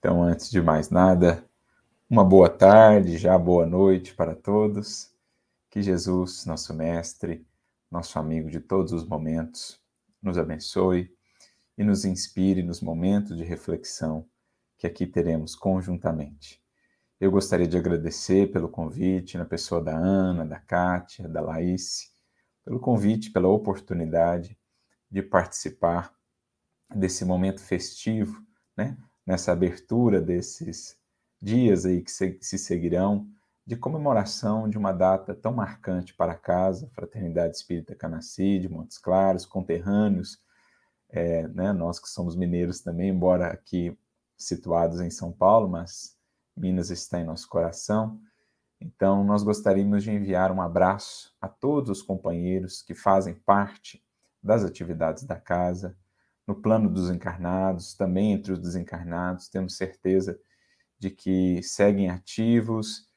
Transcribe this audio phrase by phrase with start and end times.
[0.00, 1.44] Então, antes de mais nada,
[2.08, 5.14] uma boa tarde, já boa noite para todos.
[5.68, 7.46] Que Jesus, nosso Mestre,
[7.90, 9.78] nosso amigo de todos os momentos,
[10.22, 11.14] nos abençoe
[11.76, 14.26] e nos inspire nos momentos de reflexão
[14.78, 16.62] que aqui teremos conjuntamente.
[17.20, 22.10] Eu gostaria de agradecer pelo convite, na pessoa da Ana, da Kátia, da Laís,
[22.64, 24.58] pelo convite, pela oportunidade
[25.10, 26.10] de participar
[26.88, 28.42] desse momento festivo,
[28.74, 28.96] né?
[29.30, 30.98] Nessa abertura desses
[31.40, 33.28] dias aí que se, se seguirão
[33.64, 39.46] de comemoração de uma data tão marcante para a casa, Fraternidade Espírita Canacide, Montes Claros,
[39.46, 40.42] conterrâneos,
[41.08, 43.96] é, né, nós que somos mineiros também, embora aqui
[44.36, 46.16] situados em São Paulo, mas
[46.56, 48.20] Minas está em nosso coração.
[48.80, 54.04] Então, nós gostaríamos de enviar um abraço a todos os companheiros que fazem parte
[54.42, 55.96] das atividades da casa,
[56.50, 60.36] no plano dos encarnados, também entre os desencarnados, temos certeza
[60.98, 63.08] de que seguem ativos,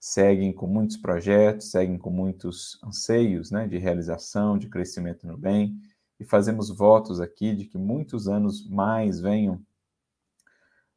[0.00, 5.78] seguem com muitos projetos, seguem com muitos anseios né, de realização, de crescimento no bem,
[6.18, 9.62] e fazemos votos aqui de que muitos anos mais venham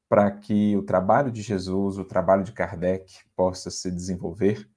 [0.08, 4.70] para que o trabalho de Jesus, o trabalho de Kardec possa se desenvolver.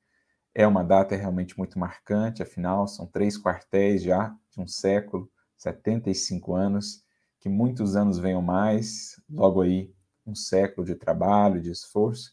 [0.52, 6.54] É uma data realmente muito marcante, afinal, são três quartéis já de um século, 75
[6.54, 7.03] anos,
[7.44, 9.94] que muitos anos venham mais, logo aí
[10.26, 12.32] um século de trabalho, de esforço,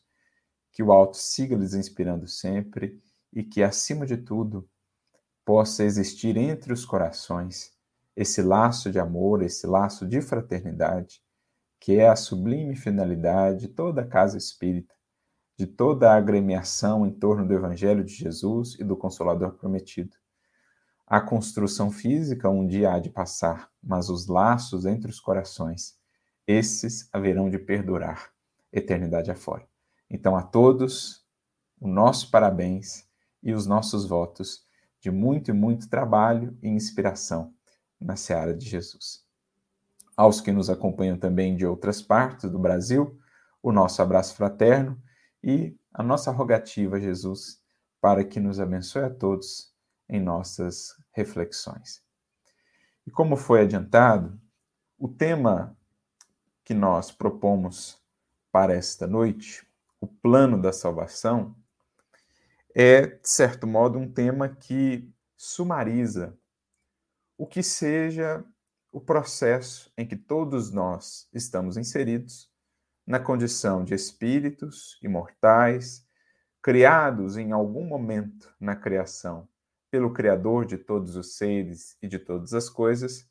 [0.71, 2.97] que o alto siga lhes inspirando sempre
[3.33, 4.69] e que, acima de tudo,
[5.43, 7.73] possa existir entre os corações
[8.15, 11.21] esse laço de amor, esse laço de fraternidade,
[11.77, 14.95] que é a sublime finalidade de toda a casa espírita,
[15.59, 20.15] de toda a agremiação em torno do Evangelho de Jesus e do Consolador prometido.
[21.11, 25.99] A construção física um dia há de passar, mas os laços entre os corações,
[26.47, 28.31] esses haverão de perdurar,
[28.71, 29.67] eternidade afora.
[30.09, 31.27] Então, a todos,
[31.81, 33.09] o nosso parabéns
[33.43, 34.65] e os nossos votos
[35.01, 37.53] de muito e muito trabalho e inspiração
[37.99, 39.25] na seara de Jesus.
[40.15, 43.19] Aos que nos acompanham também de outras partes do Brasil,
[43.61, 44.97] o nosso abraço fraterno
[45.43, 47.61] e a nossa rogativa, Jesus,
[47.99, 49.70] para que nos abençoe a todos
[50.11, 52.03] em nossas reflexões.
[53.07, 54.39] E como foi adiantado,
[54.99, 55.75] o tema
[56.63, 57.99] que nós propomos
[58.51, 59.65] para esta noite,
[59.99, 61.55] o plano da salvação,
[62.75, 66.37] é, de certo modo, um tema que sumariza
[67.37, 68.45] o que seja
[68.91, 72.51] o processo em que todos nós estamos inseridos
[73.07, 76.05] na condição de espíritos imortais,
[76.61, 79.47] criados em algum momento na criação
[79.91, 83.29] pelo Criador de todos os seres e de todas as coisas,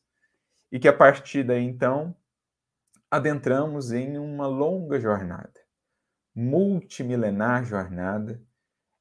[0.70, 2.14] e que a partir daí então
[3.10, 5.58] adentramos em uma longa jornada,
[6.34, 8.40] multimilenar jornada,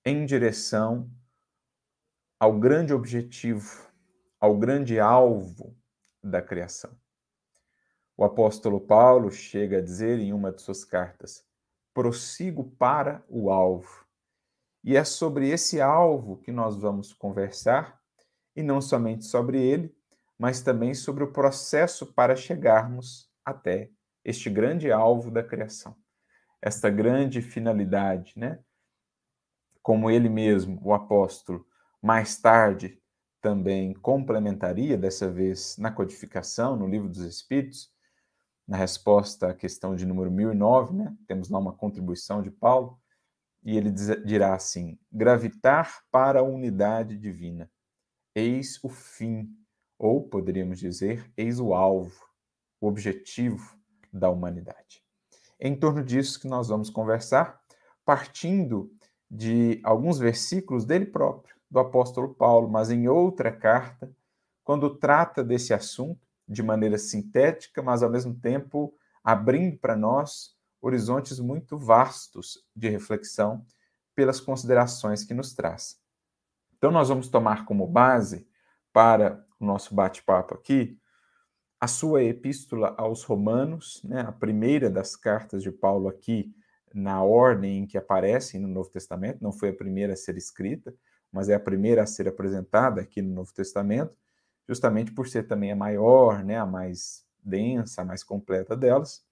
[0.05, 1.11] em direção
[2.39, 3.87] ao grande objetivo,
[4.39, 5.77] ao grande alvo
[6.23, 6.97] da criação.
[8.15, 11.45] O apóstolo Paulo chega a dizer em uma de suas cartas:
[11.93, 14.08] prossigo para o alvo
[14.83, 17.99] e é sobre esse alvo que nós vamos conversar,
[18.55, 19.95] e não somente sobre ele,
[20.37, 23.89] mas também sobre o processo para chegarmos até
[24.23, 25.95] este grande alvo da criação,
[26.61, 28.59] esta grande finalidade, né?
[29.81, 31.65] Como ele mesmo, o apóstolo,
[32.01, 33.01] mais tarde
[33.41, 37.89] também complementaria, dessa vez na codificação, no Livro dos Espíritos,
[38.67, 41.15] na resposta à questão de número 1009, né?
[41.27, 42.99] Temos lá uma contribuição de Paulo
[43.63, 47.69] e ele dirá assim: gravitar para a unidade divina.
[48.33, 49.49] Eis o fim,
[49.97, 52.23] ou poderíamos dizer, eis o alvo,
[52.79, 53.77] o objetivo
[54.11, 55.03] da humanidade.
[55.59, 57.59] É em torno disso que nós vamos conversar,
[58.05, 58.91] partindo
[59.29, 64.11] de alguns versículos dele próprio, do apóstolo Paulo, mas em outra carta,
[64.63, 68.93] quando trata desse assunto de maneira sintética, mas ao mesmo tempo
[69.23, 73.65] abrindo para nós horizontes muito vastos de reflexão
[74.15, 75.97] pelas considerações que nos traz.
[76.77, 78.47] Então, nós vamos tomar como base
[78.93, 80.99] para o nosso bate-papo aqui
[81.79, 86.53] a sua epístola aos Romanos, né, a primeira das cartas de Paulo aqui,
[86.93, 90.93] na ordem em que aparecem no Novo Testamento, não foi a primeira a ser escrita,
[91.31, 94.13] mas é a primeira a ser apresentada aqui no Novo Testamento,
[94.67, 99.23] justamente por ser também a maior, né, a mais densa, a mais completa delas.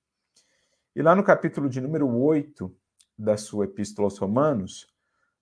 [0.97, 2.75] E lá no capítulo de número 8
[3.15, 4.91] da sua Epístola aos Romanos,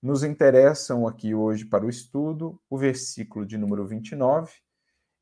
[0.02, 4.52] nos interessam aqui hoje para o estudo o versículo de número 29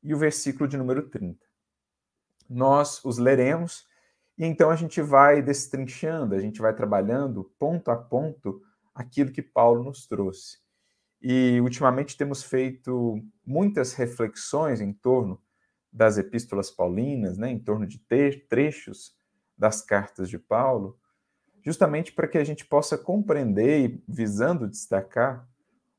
[0.02, 1.38] e o versículo de número 30.
[2.50, 3.86] Nós os leremos
[4.36, 8.60] E então a gente vai destrinchando, a gente vai trabalhando ponto a ponto
[8.92, 10.58] aquilo que Paulo nos trouxe.
[11.22, 15.40] E ultimamente temos feito muitas reflexões em torno
[15.92, 19.14] das epístolas paulinas, né, em torno de trechos
[19.64, 21.00] das cartas de Paulo,
[21.64, 25.48] justamente para que a gente possa compreender e visando destacar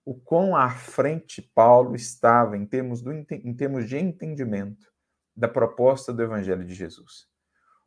[0.06, 4.94] o quão à frente Paulo estava em termos, do, em termos de entendimento
[5.36, 7.28] da proposta do Evangelho de Jesus.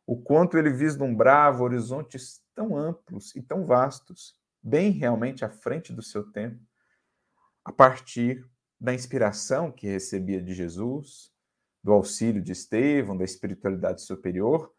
[0.05, 6.01] O quanto ele vislumbrava horizontes tão amplos e tão vastos, bem realmente à frente do
[6.01, 6.61] seu tempo,
[7.63, 8.45] a partir
[8.77, 11.31] da inspiração que recebia de Jesus,
[11.81, 14.73] do auxílio de Estevão, da espiritualidade superior,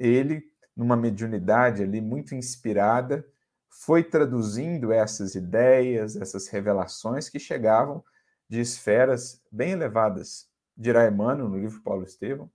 [0.00, 0.42] ele,
[0.74, 3.24] numa mediunidade ali muito inspirada,
[3.68, 8.02] foi traduzindo essas ideias, essas revelações que chegavam
[8.48, 10.48] de esferas bem elevadas.
[10.76, 12.50] Dirá Emmanuel no livro Paulo Estevão,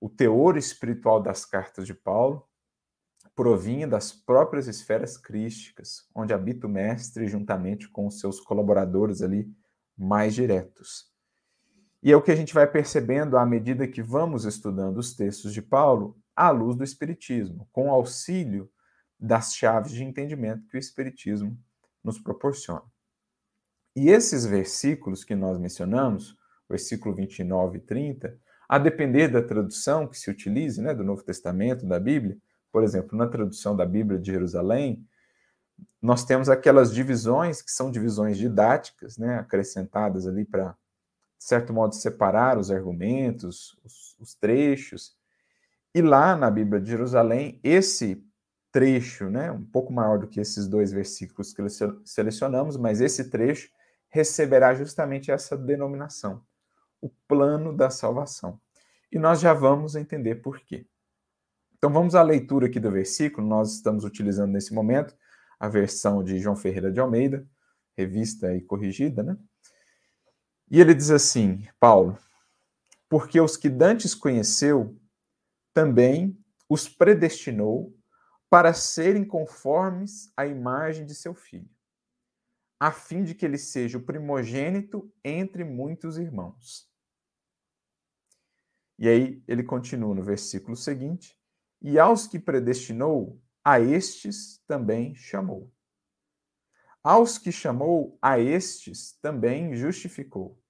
[0.00, 2.46] o teor espiritual das cartas de Paulo
[3.36, 9.48] provinha das próprias esferas crísticas, onde habita o mestre juntamente com os seus colaboradores ali
[9.96, 11.10] mais diretos.
[12.02, 15.54] E é o que a gente vai percebendo à medida que vamos estudando os textos
[15.54, 18.70] de Paulo à luz do Espiritismo, com auxílio
[19.18, 21.58] das chaves de entendimento que o Espiritismo
[22.02, 22.82] nos proporciona.
[23.94, 26.36] E esses versículos que nós mencionamos,
[26.68, 28.38] versículo 29 e 30,
[28.68, 32.38] a depender da tradução que se utilize, né, do Novo Testamento, da Bíblia,
[32.72, 35.06] por exemplo, na tradução da Bíblia de Jerusalém,
[36.00, 40.70] nós temos aquelas divisões que são divisões didáticas, né, acrescentadas ali para,
[41.38, 45.14] de certo modo, separar os argumentos, os, os trechos.
[45.94, 48.24] E lá na Bíblia de Jerusalém, esse
[48.70, 51.62] trecho, né, um pouco maior do que esses dois versículos que
[52.04, 53.68] selecionamos, mas esse trecho
[54.08, 56.42] receberá justamente essa denominação,
[57.00, 58.58] o plano da salvação.
[59.10, 60.86] E nós já vamos entender por quê.
[61.76, 65.14] Então vamos à leitura aqui do versículo, nós estamos utilizando nesse momento
[65.60, 67.46] a versão de João Ferreira de Almeida,
[67.96, 69.36] revista e corrigida, né?
[70.70, 72.16] E ele diz assim, Paulo,
[73.08, 74.96] porque os que dantes conheceu,
[75.72, 76.38] também
[76.68, 77.96] os predestinou
[78.48, 81.70] para serem conformes à imagem de seu filho,
[82.78, 86.90] a fim de que ele seja o primogênito entre muitos irmãos.
[88.98, 91.38] E aí ele continua no versículo seguinte:
[91.80, 95.72] E aos que predestinou, a estes também chamou.
[97.02, 100.60] Aos que chamou, a estes também justificou.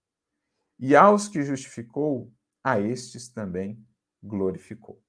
[0.78, 2.32] E aos que justificou,
[2.64, 3.84] a estes também
[4.22, 5.02] glorificou.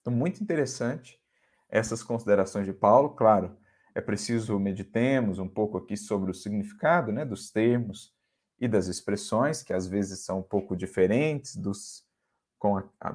[0.00, 1.20] Então, muito interessante
[1.68, 3.10] essas considerações de Paulo.
[3.10, 3.56] Claro,
[3.94, 8.14] é preciso meditemos um pouco aqui sobre o significado né, dos termos
[8.58, 12.04] e das expressões, que às vezes são um pouco diferentes dos,
[12.58, 13.14] com a, a,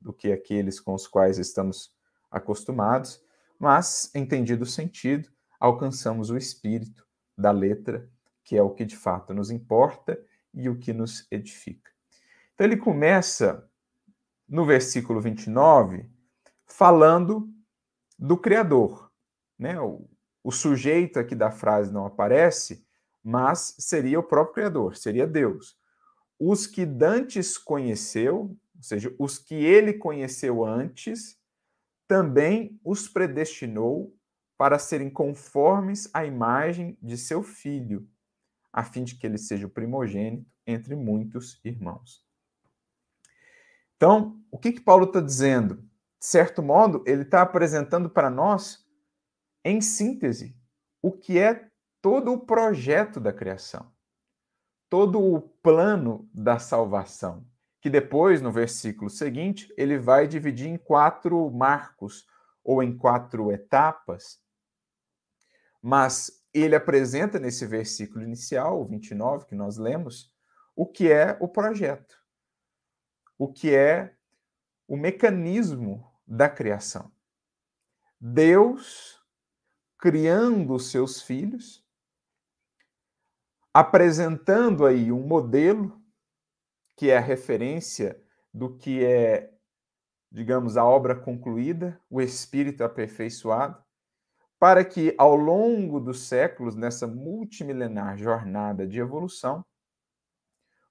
[0.00, 1.92] do que aqueles com os quais estamos
[2.30, 3.22] acostumados,
[3.58, 5.28] mas, entendido o sentido,
[5.58, 8.08] alcançamos o espírito da letra,
[8.44, 10.18] que é o que de fato nos importa
[10.54, 11.90] e o que nos edifica.
[12.54, 13.68] Então, ele começa
[14.48, 16.08] no versículo 29
[16.66, 17.52] falando
[18.18, 19.10] do Criador.
[19.58, 19.80] Né?
[19.80, 20.08] O,
[20.42, 22.86] o sujeito aqui da frase não aparece,
[23.22, 25.76] mas seria o próprio Criador, seria Deus.
[26.38, 31.36] Os que Dantes conheceu, ou seja, os que ele conheceu antes,
[32.06, 34.14] também os predestinou
[34.56, 38.08] para serem conformes à imagem de seu filho,
[38.72, 42.27] a fim de que ele seja o primogênito entre muitos irmãos.
[43.98, 45.86] Então, o que, que Paulo está dizendo?
[46.18, 48.84] de certo modo, ele está apresentando para nós,
[49.64, 50.56] em síntese,
[51.00, 51.68] o que é
[52.02, 53.92] todo o projeto da criação,
[54.88, 57.46] todo o plano da salvação,
[57.80, 62.26] que depois, no versículo seguinte, ele vai dividir em quatro marcos
[62.64, 64.40] ou em quatro etapas.
[65.80, 70.32] Mas ele apresenta nesse versículo inicial, o 29, que nós lemos,
[70.74, 72.17] o que é o projeto,
[73.38, 74.14] o que é
[74.86, 77.10] o mecanismo da criação.
[78.20, 79.22] Deus
[79.98, 81.84] criando os seus filhos,
[83.72, 86.00] apresentando aí um modelo
[86.96, 88.20] que é a referência
[88.52, 89.52] do que é,
[90.32, 93.82] digamos, a obra concluída, o espírito aperfeiçoado,
[94.58, 99.64] para que ao longo dos séculos, nessa multimilenar jornada de evolução,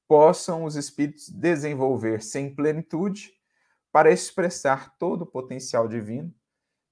[0.08, 3.34] possam os espíritos desenvolver-se em plenitude
[3.92, 6.34] para expressar todo o potencial divino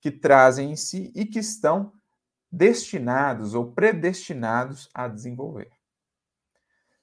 [0.01, 1.93] que trazem em si e que estão
[2.51, 5.71] destinados ou predestinados a desenvolver.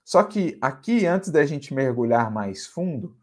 [0.04, 3.16] Só que aqui, antes da gente mergulhar mais fundo,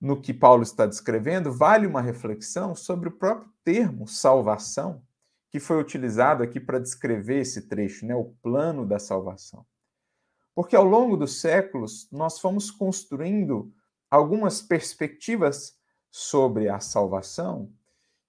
[0.00, 5.02] no que Paulo está descrevendo, vale uma reflexão sobre o próprio termo salvação,
[5.48, 9.64] que foi utilizado aqui para descrever esse trecho, né, o plano da salvação.
[10.54, 13.72] Porque ao longo dos séculos nós fomos construindo
[14.10, 15.76] algumas perspectivas
[16.10, 17.72] sobre a salvação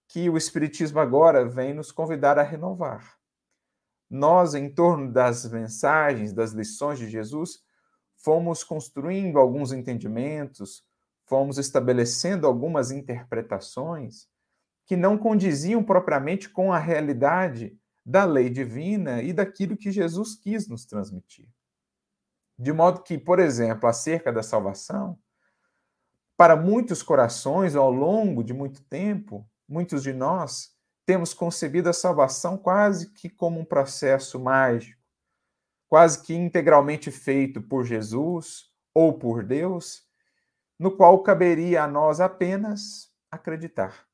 [0.07, 3.15] que o Espiritismo agora vem nos convidar a renovar.
[4.09, 7.59] Nós, em torno das mensagens, das lições de Jesus,
[8.15, 10.83] fomos construindo alguns entendimentos,
[11.25, 14.27] fomos estabelecendo algumas interpretações
[14.85, 20.67] que não condiziam propriamente com a realidade da lei divina e daquilo que Jesus quis
[20.67, 21.49] nos transmitir.
[22.57, 25.19] De modo que, por exemplo, acerca da salvação,
[26.37, 30.73] para muitos corações, ao longo de muito tempo, muitos de nós
[31.05, 35.01] temos concebido a salvação quase que como um processo mágico,
[35.87, 40.03] quase que integralmente feito por Jesus ou por Deus,
[40.79, 44.05] no qual caberia a nós apenas acreditar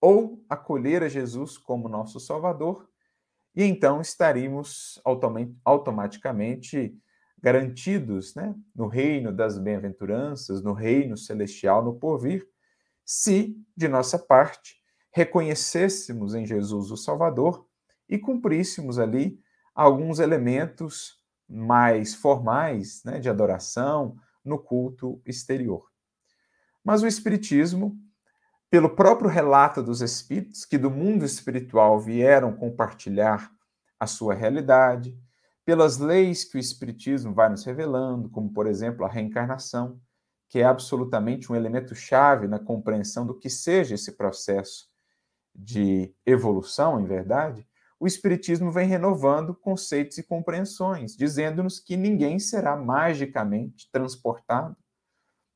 [0.00, 2.88] ou acolher a Jesus como nosso Salvador,
[3.54, 5.00] e então estaríamos
[5.64, 6.96] automaticamente
[7.42, 12.46] garantidos né, no reino das bem-aventuranças, no reino celestial, no porvir,
[13.04, 14.76] se, de nossa parte,
[15.12, 17.66] reconhecêssemos em Jesus o Salvador
[18.08, 19.40] e cumpríssemos ali
[19.74, 21.18] alguns elementos
[21.48, 25.90] mais formais né, de adoração no culto exterior.
[26.84, 27.98] Mas o Espiritismo,
[28.70, 33.50] pelo próprio relato dos Espíritos, que do mundo espiritual vieram compartilhar
[33.98, 35.18] a sua realidade,
[35.70, 40.00] pelas leis que o Espiritismo vai nos revelando, como, por exemplo, a reencarnação,
[40.48, 44.88] que é absolutamente um elemento chave na compreensão do que seja esse processo
[45.54, 47.64] de evolução, em verdade,
[48.00, 54.76] o Espiritismo vem renovando conceitos e compreensões, dizendo-nos que ninguém será magicamente transportado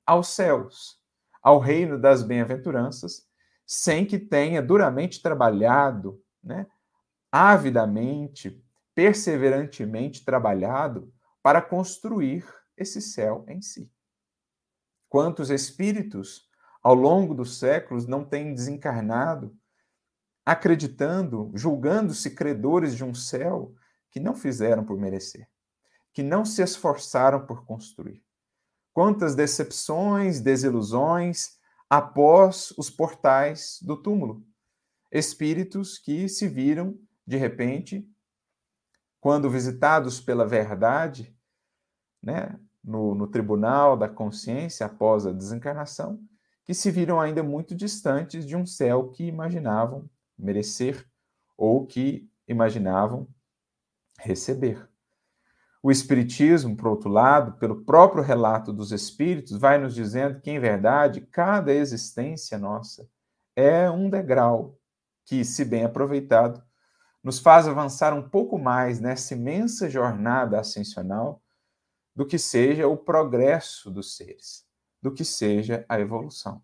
[0.06, 0.96] aos céus,
[1.42, 3.26] ao reino das bem-aventuranças,
[3.66, 6.68] sem que tenha duramente trabalhado, né,
[7.32, 8.63] avidamente,
[8.94, 12.46] perseverantemente trabalhado para construir
[12.76, 13.90] esse céu em si.
[15.08, 16.48] Quantos espíritos
[16.82, 19.56] ao longo dos séculos não têm desencarnado
[20.44, 23.74] acreditando, julgando-se credores de um céu
[24.10, 25.48] que não fizeram por merecer,
[26.12, 28.22] que não se esforçaram por construir.
[28.92, 31.58] Quantas decepções, desilusões
[31.88, 34.46] após os portais do túmulo.
[35.10, 38.08] Espíritos que se viram, de repente,
[39.24, 41.34] quando visitados pela verdade,
[42.22, 46.20] né, no, no tribunal da consciência após a desencarnação,
[46.62, 51.08] que se viram ainda muito distantes de um céu que imaginavam merecer
[51.56, 53.26] ou que imaginavam
[54.20, 54.86] receber.
[55.82, 60.60] O Espiritismo, por outro lado, pelo próprio relato dos Espíritos, vai nos dizendo que, em
[60.60, 63.08] verdade, cada existência nossa
[63.56, 64.78] é um degrau
[65.24, 66.62] que, se bem aproveitado,
[67.24, 71.42] nos faz avançar um pouco mais nessa imensa jornada ascensional
[72.14, 74.66] do que seja o progresso dos seres,
[75.00, 76.62] do que seja a evolução.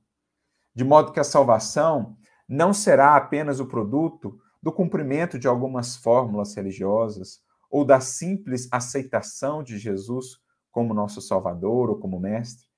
[0.74, 6.54] De modo que a salvação não será apenas o produto do cumprimento de algumas fórmulas
[6.54, 7.40] religiosas
[7.70, 10.38] ou da simples aceitação de Jesus
[10.70, 12.68] como nosso Salvador ou como Mestre.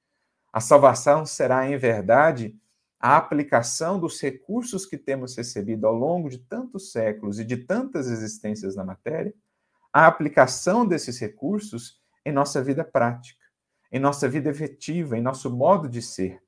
[0.52, 2.54] A salvação será, em verdade,
[3.02, 8.08] a aplicação dos recursos que temos recebido ao longo de tantos séculos e de tantas
[8.08, 9.34] existências na matéria,
[9.92, 13.44] a aplicação desses recursos em nossa vida prática,
[13.90, 16.40] em nossa vida efetiva, em nosso modo de ser,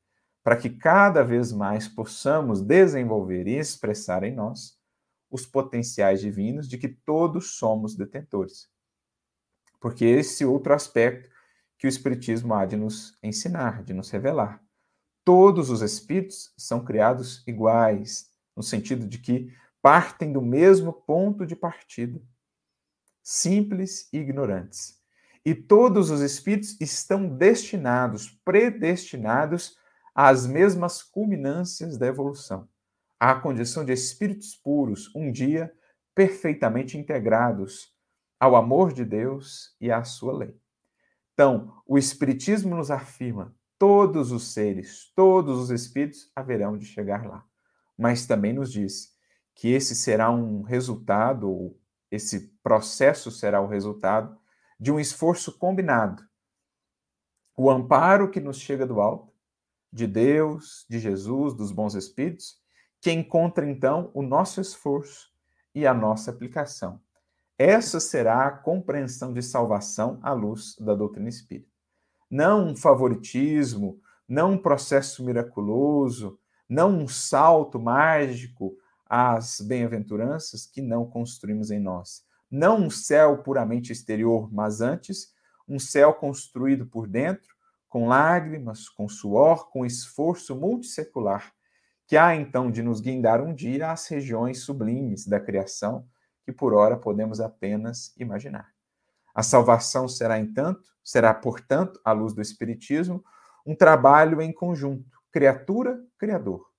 [0.44, 4.78] para que cada vez mais possamos desenvolver e expressar em nós
[5.28, 8.68] os potenciais divinos de que todos somos detentores.
[9.80, 11.28] Porque esse outro aspecto
[11.76, 14.63] que o Espiritismo há de nos ensinar, de nos revelar.
[15.24, 19.50] Todos os espíritos são criados iguais, no sentido de que
[19.80, 22.20] partem do mesmo ponto de partida,
[23.22, 25.02] simples e ignorantes.
[25.44, 29.76] E todos os espíritos estão destinados, predestinados
[30.14, 32.68] às mesmas culminâncias da evolução,
[33.18, 35.74] à condição de espíritos puros, um dia
[36.14, 37.92] perfeitamente integrados
[38.38, 40.56] ao amor de Deus e à sua lei.
[41.32, 47.44] Então, o Espiritismo nos afirma: todos os seres, todos os espíritos haverão de chegar lá.
[47.96, 49.14] Mas também nos diz
[49.54, 51.76] que esse será um resultado,
[52.10, 54.36] esse processo será o resultado
[54.78, 56.22] de um esforço combinado.
[57.56, 59.32] O amparo que nos chega do alto
[59.92, 62.58] de Deus, de Jesus, dos bons espíritos,
[63.00, 65.30] que encontra então o nosso esforço
[65.72, 67.00] e a nossa aplicação.
[67.56, 71.73] Essa será a compreensão de salvação à luz da doutrina espírita.
[72.30, 76.38] Não um favoritismo não um processo miraculoso,
[76.68, 78.76] não um salto mágico
[79.06, 82.24] às bem-aventuranças que não construímos em nós.
[82.50, 85.32] Não um céu puramente exterior, mas antes
[85.68, 87.54] um céu construído por dentro,
[87.88, 91.52] com lágrimas, com suor, com esforço multissecular,
[92.06, 96.06] que há então de nos guindar um dia às regiões sublimes da criação
[96.44, 98.73] que por ora podemos apenas imaginar.
[99.34, 103.24] A salvação será, entanto, será, portanto, à luz do Espiritismo,
[103.66, 106.70] um trabalho em conjunto, criatura, criador.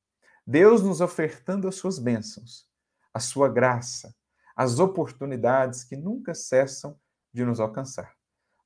[0.48, 2.68] Deus nos ofertando as suas bênçãos,
[3.14, 4.16] a sua graça,
[4.56, 6.98] as oportunidades que nunca cessam
[7.34, 8.14] de nos alcançar.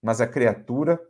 [0.02, 1.02] Mas a criatura,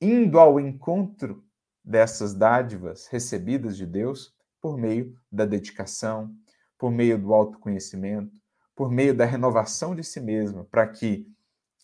[0.00, 1.44] indo ao encontro
[1.84, 6.34] dessas dádivas recebidas de Deus por meio da dedicação,
[6.78, 8.32] por meio do autoconhecimento,
[8.74, 11.26] por meio da renovação de si mesma, para que,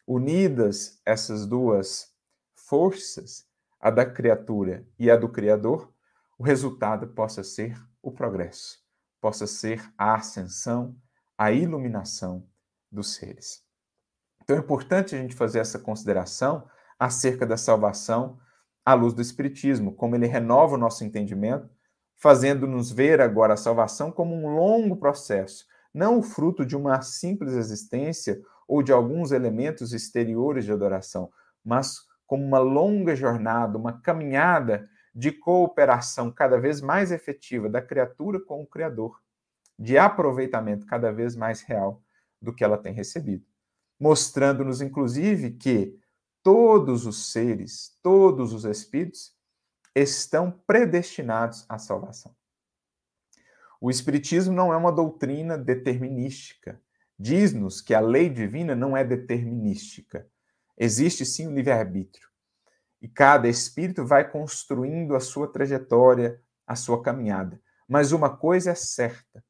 [0.06, 2.12] unidas essas duas
[2.54, 3.46] forças,
[3.80, 5.92] a da criatura e a do Criador,
[6.38, 8.78] o resultado possa ser o progresso,
[9.20, 10.96] possa ser a ascensão,
[11.36, 12.46] a iluminação
[12.90, 13.62] dos seres.
[14.42, 16.68] Então é importante a gente fazer essa consideração
[16.98, 18.38] acerca da salvação
[18.84, 21.68] à luz do Espiritismo, como ele renova o nosso entendimento,
[22.16, 27.54] fazendo-nos ver agora a salvação como um longo processo, não o fruto de uma simples
[27.54, 31.30] existência ou de alguns elementos exteriores de adoração,
[31.64, 38.40] mas como uma longa jornada, uma caminhada de cooperação cada vez mais efetiva da criatura
[38.40, 39.20] com o Criador,
[39.78, 42.02] de aproveitamento cada vez mais real
[42.40, 43.44] do que ela tem recebido,
[44.00, 45.98] mostrando-nos, inclusive, que
[46.42, 49.36] todos os seres, todos os espíritos
[49.94, 52.34] estão predestinados à salvação.
[53.80, 56.80] O Espiritismo não é uma doutrina determinística.
[57.24, 60.26] Diz-nos que a lei divina não é determinística.
[60.76, 62.28] Existe sim o livre-arbítrio.
[63.00, 67.62] E cada espírito vai construindo a sua trajetória, a sua caminhada.
[67.86, 69.40] Mas uma coisa é certa: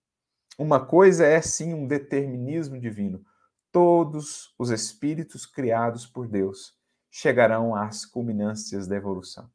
[0.59, 3.25] uma coisa é sim um determinismo divino.
[3.73, 6.75] Todos os espíritos criados por Deus
[7.11, 9.51] chegarão às culminâncias da evolução.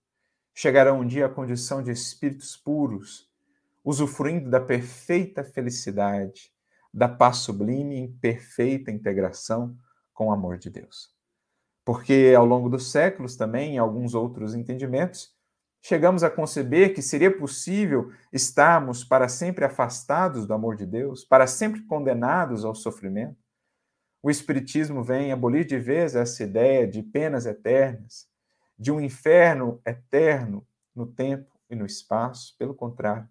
[0.56, 3.30] Chegarão um dia à condição de espíritos puros,
[3.86, 6.52] usufruindo da perfeita felicidade,
[6.98, 9.78] da paz sublime em perfeita integração
[10.16, 11.14] com o amor de Deus.
[11.86, 15.32] Porque ao longo dos séculos também, em alguns outros entendimentos,
[15.80, 21.46] chegamos a conceber que seria possível estarmos para sempre afastados do amor de Deus, para
[21.46, 23.38] sempre condenados ao sofrimento.
[24.24, 28.28] O Espiritismo vem abolir de vez essa ideia de penas eternas,
[28.76, 32.56] de um inferno eterno no tempo e no espaço.
[32.58, 33.30] Pelo contrário,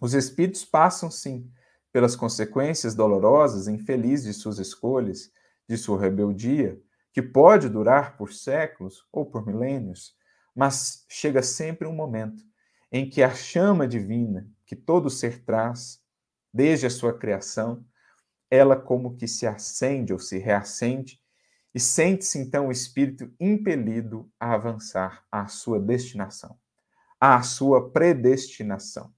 [0.00, 1.48] os espíritos passam, sim,
[1.92, 5.30] pelas consequências dolorosas e infelizes de suas escolhas,
[5.68, 6.80] de sua rebeldia,
[7.12, 10.16] que pode durar por séculos ou por milênios,
[10.54, 12.42] mas chega sempre um momento
[12.90, 16.00] em que a chama divina que todo ser traz,
[16.52, 17.84] desde a sua criação,
[18.50, 21.20] ela como que se acende ou se reacende
[21.74, 26.58] e sente-se então o espírito impelido a avançar à sua destinação,
[27.18, 29.10] à sua predestinação.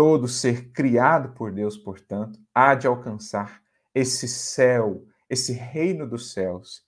[0.00, 3.62] Todo ser criado por Deus, portanto, há de alcançar
[3.94, 6.82] esse céu, esse reino dos céus,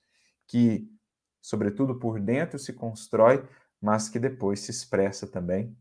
[0.47, 0.91] que,
[1.39, 3.47] sobretudo por dentro, se constrói,
[3.79, 5.77] mas que depois se expressa também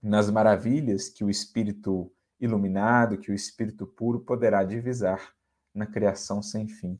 [0.00, 5.34] nas maravilhas que o Espírito iluminado, que o Espírito puro poderá divisar
[5.74, 6.96] na criação sem fim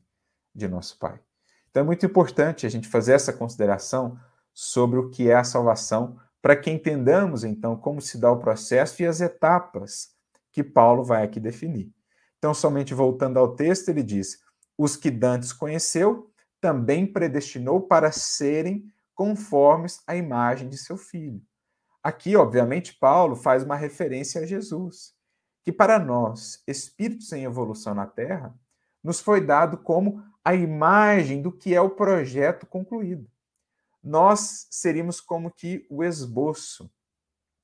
[0.53, 1.17] de nosso Pai.
[1.69, 4.19] Então é muito importante a gente fazer essa consideração
[4.53, 9.01] sobre o que é a salvação para que entendamos então como se dá o processo
[9.01, 10.09] e as etapas
[10.51, 11.91] que Paulo vai aqui definir.
[12.37, 14.37] Então, somente voltando ao texto, ele diz:
[14.77, 16.31] Os que Dantes conheceu,
[16.61, 21.41] também predestinou para serem conformes à imagem de seu filho.
[22.03, 25.15] Aqui, obviamente, Paulo faz uma referência a Jesus,
[25.63, 28.53] que para nós, espíritos em evolução na Terra,
[29.03, 33.27] nos foi dado como a imagem do que é o projeto concluído
[34.05, 36.91] nós seríamos como que o esboço.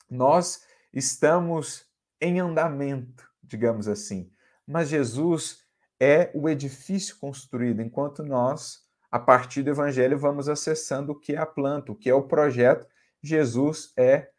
[0.10, 1.86] Nós estamos
[2.19, 4.34] em andamento, digamos assim.
[4.65, 5.63] Mas Jesus
[5.99, 11.38] é o edifício construído, enquanto nós, a partir do Evangelho, vamos acessando o que é
[11.38, 12.88] a planta, o que é o projeto.
[13.21, 14.32] Jesus é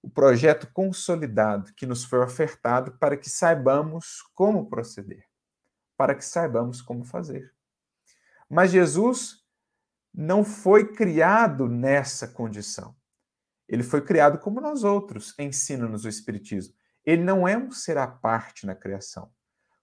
[0.00, 5.24] o projeto consolidado que nos foi ofertado para que saibamos como proceder,
[5.96, 7.52] para que saibamos como fazer.
[8.48, 9.44] Mas Jesus
[10.16, 12.96] não foi criado nessa condição.
[13.68, 16.74] Ele foi criado como nós outros, ensina-nos o Espiritismo.
[17.04, 19.30] Ele não é um ser à parte na criação.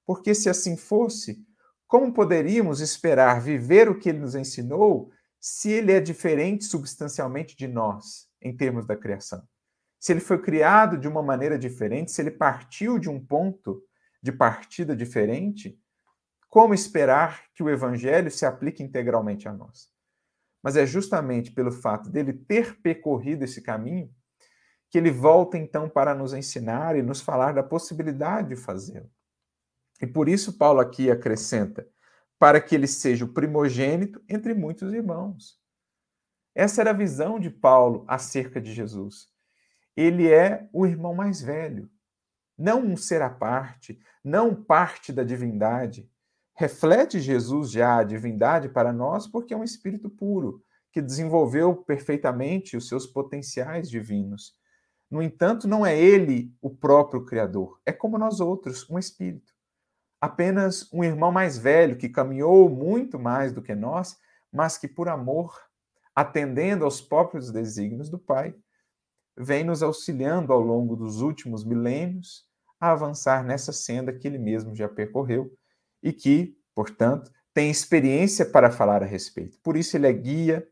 [0.03, 1.45] Porque se assim fosse,
[1.85, 7.67] como poderíamos esperar viver o que ele nos ensinou se ele é diferente substancialmente de
[7.67, 9.47] nós em termos da criação.
[9.99, 13.83] Se ele foi criado de uma maneira diferente, se ele partiu de um ponto
[14.21, 15.79] de partida diferente,
[16.49, 19.92] como esperar que o evangelho se aplique integralmente a nós?
[20.63, 24.09] Mas é justamente pelo fato dele ter percorrido esse caminho
[24.89, 29.11] que ele volta então para nos ensinar e nos falar da possibilidade de fazê-lo.
[30.01, 31.87] E por isso Paulo aqui acrescenta:
[32.39, 35.59] para que ele seja o primogênito entre muitos irmãos.
[36.55, 39.29] Essa era a visão de Paulo acerca de Jesus.
[39.95, 41.89] Ele é o irmão mais velho,
[42.57, 46.09] não um ser à parte, não parte da divindade.
[46.55, 52.77] Reflete Jesus já a divindade para nós porque é um espírito puro, que desenvolveu perfeitamente
[52.77, 54.55] os seus potenciais divinos.
[55.09, 59.51] No entanto, não é ele o próprio Criador, é como nós outros, um espírito.
[60.21, 64.15] Apenas um irmão mais velho que caminhou muito mais do que nós,
[64.51, 65.59] mas que por amor,
[66.15, 68.55] atendendo aos próprios desígnios do Pai,
[69.35, 72.45] vem nos auxiliando ao longo dos últimos milênios
[72.79, 75.51] a avançar nessa senda que ele mesmo já percorreu
[76.03, 79.57] e que, portanto, tem experiência para falar a respeito.
[79.63, 80.67] Por isso ele é guia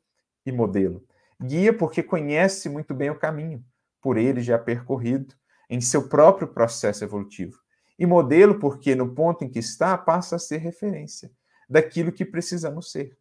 [0.46, 1.04] e modelo.
[1.42, 3.64] Guia porque conhece muito bem o caminho,
[4.02, 5.34] por ele já percorrido
[5.70, 7.58] em seu próprio processo evolutivo.
[7.98, 11.32] E modelo porque no ponto em que está passa a ser referência
[11.70, 13.18] daquilo que precisamos ser.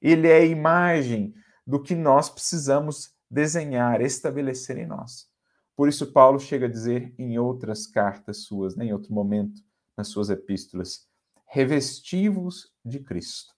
[0.00, 1.34] Ele é a imagem
[1.66, 5.28] do que nós precisamos desenhar, estabelecer em nós.
[5.76, 9.62] Por isso, Paulo chega a dizer em outras cartas suas, né, em outro momento,
[9.96, 11.09] nas suas epístolas,
[11.50, 13.52] revestivos de Cristo.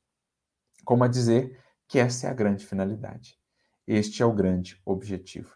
[0.83, 3.39] Como a dizer que essa é a grande finalidade.
[3.87, 5.55] Este é o grande objetivo.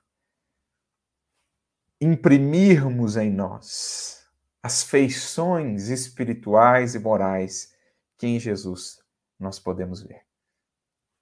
[1.99, 4.29] Imprimirmos em nós
[4.63, 7.75] as feições espirituais e morais
[8.19, 9.03] que em Jesus
[9.39, 10.27] nós podemos ver.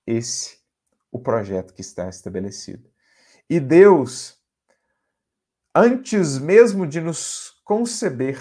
[0.04, 0.58] Esse
[1.12, 2.90] o projeto que está estabelecido.
[3.48, 4.42] E Deus
[5.72, 8.38] antes mesmo de nos conceber,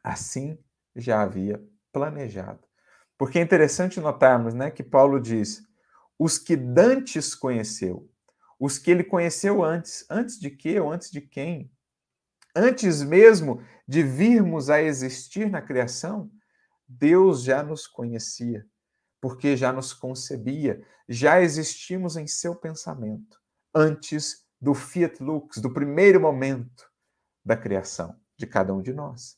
[0.00, 0.62] assim
[0.94, 2.60] já havia planejado.
[3.16, 5.62] Porque é interessante notarmos né, que Paulo diz:
[6.18, 8.10] os que dantes conheceu,
[8.58, 11.70] os que ele conheceu antes, antes de quê ou antes de quem?
[12.56, 16.30] Antes mesmo de virmos a existir na criação,
[16.86, 18.66] Deus já nos conhecia,
[19.20, 23.40] porque já nos concebia, já existimos em seu pensamento,
[23.74, 26.88] antes do fiat lux, do primeiro momento
[27.44, 29.36] da criação de cada um de nós.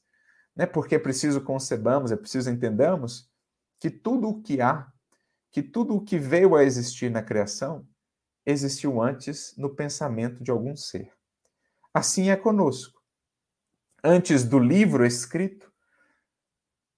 [0.57, 0.67] Né?
[0.67, 3.31] Porque é preciso concebamos, é preciso entendamos
[3.79, 4.91] que tudo o que há,
[5.53, 7.87] que tudo o que veio a existir na criação,
[8.45, 11.13] existiu antes no pensamento de algum ser.
[11.93, 13.03] Assim é conosco.
[14.03, 15.73] Antes do livro escrito,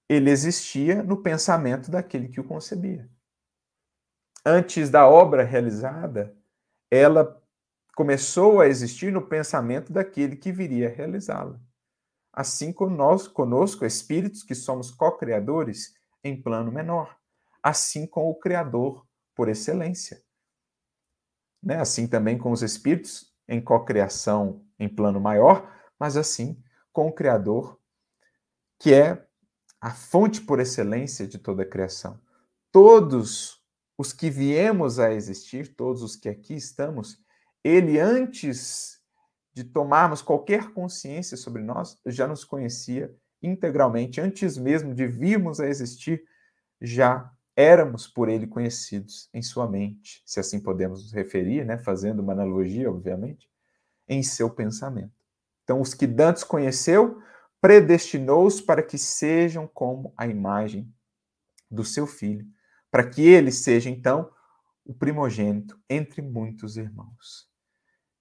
[0.08, 3.08] ele existia no pensamento daquele que o concebia.
[4.44, 6.36] Antes da obra realizada,
[6.90, 7.40] ela
[7.94, 11.60] começou a existir no pensamento daquele que viria a realizá-la.
[12.38, 17.18] Assim nós, conosco, espíritos que somos co-criadores em plano menor,
[17.60, 20.22] assim com o Criador por excelência.
[21.60, 21.80] Né?
[21.80, 27.76] Assim também com os espíritos em co-criação em plano maior, mas assim com o Criador,
[28.78, 29.26] que é
[29.80, 32.20] a fonte por excelência de toda a criação.
[32.70, 33.60] Todos
[33.98, 37.20] os que viemos a existir, todos os que aqui estamos,
[37.64, 38.97] ele, antes
[39.58, 45.66] de tomarmos qualquer consciência sobre nós, já nos conhecia integralmente, antes mesmo de virmos a
[45.66, 46.22] existir,
[46.80, 52.20] já éramos por ele conhecidos em sua mente, se assim podemos nos referir, né, fazendo
[52.20, 53.50] uma analogia, obviamente,
[54.08, 55.12] em seu pensamento.
[55.64, 57.20] Então, os que Dantes conheceu,
[57.60, 60.88] predestinou-os para que sejam como a imagem
[61.68, 62.46] do seu filho,
[62.92, 64.30] para que ele seja, então,
[64.84, 67.47] o primogênito entre muitos irmãos.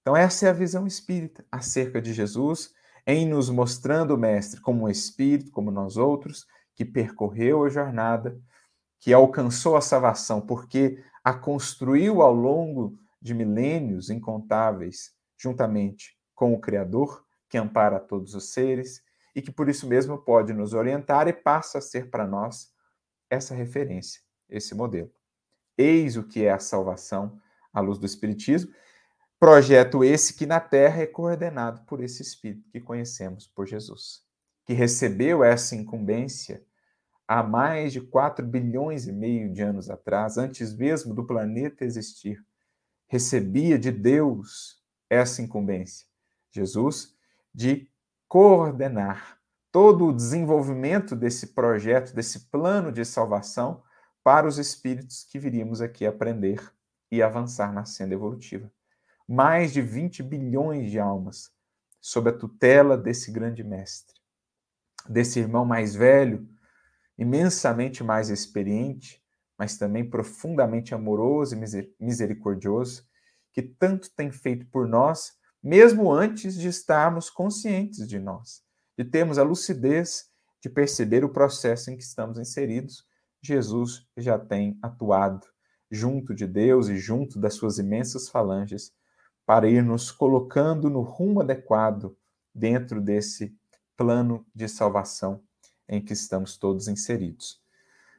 [0.08, 2.72] Então, essa é a visão espírita acerca de Jesus,
[3.06, 8.40] em nos mostrando o Mestre como um espírito, como nós outros, que percorreu a jornada,
[8.98, 16.58] que alcançou a salvação, porque a construiu ao longo de milênios incontáveis, juntamente com o
[16.58, 19.02] Criador, que ampara todos os seres
[19.36, 22.72] e que por isso mesmo pode nos orientar e passa a ser para nós
[23.28, 25.10] essa referência, esse modelo.
[25.76, 27.38] Eis o que é a salvação
[27.74, 28.72] à luz do Espiritismo
[29.40, 34.24] Projeto esse que na Terra é coordenado por esse Espírito que conhecemos por Jesus,
[34.66, 36.66] que recebeu essa incumbência
[37.26, 42.44] há mais de 4 bilhões e meio de anos atrás, antes mesmo do planeta existir.
[43.06, 46.08] Recebia de Deus essa incumbência,
[46.50, 47.14] Jesus,
[47.54, 47.88] de
[48.26, 49.38] coordenar
[49.70, 53.84] todo o desenvolvimento desse projeto, desse plano de salvação,
[54.24, 56.60] para os espíritos que viríamos aqui aprender
[57.08, 58.68] e avançar na senda evolutiva.
[59.28, 61.52] Mais de 20 bilhões de almas
[62.00, 64.14] sob a tutela desse grande mestre,
[65.08, 66.48] desse irmão mais velho,
[67.18, 69.22] imensamente mais experiente,
[69.58, 73.06] mas também profundamente amoroso e misericordioso,
[73.52, 78.62] que tanto tem feito por nós, mesmo antes de estarmos conscientes de nós,
[78.96, 83.04] de termos a lucidez de perceber o processo em que estamos inseridos.
[83.42, 85.46] Jesus já tem atuado
[85.90, 88.92] junto de Deus e junto das suas imensas falanges
[89.48, 92.14] para ir nos colocando no rumo adequado
[92.54, 93.56] dentro desse
[93.96, 95.42] plano de salvação
[95.88, 97.58] em que estamos todos inseridos.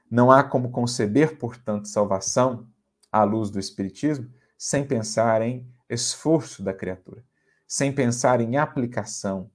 [0.10, 2.68] Não há como conceber, portanto, salvação
[3.12, 7.24] à luz do Espiritismo sem pensar em esforço da criatura,
[7.68, 9.52] sem pensar em aplicação,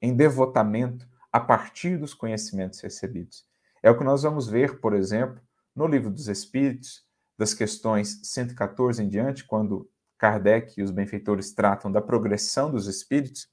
[0.00, 3.44] em devotamento a partir dos conhecimentos recebidos.
[3.82, 5.42] É o que nós vamos ver, por exemplo,
[5.76, 7.04] no Livro dos Espíritos,
[7.36, 9.92] das questões 114 em diante, quando
[10.22, 13.48] Kardec e os benfeitores tratam da progressão dos espíritos,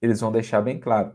[0.00, 1.14] eles vão deixar bem claro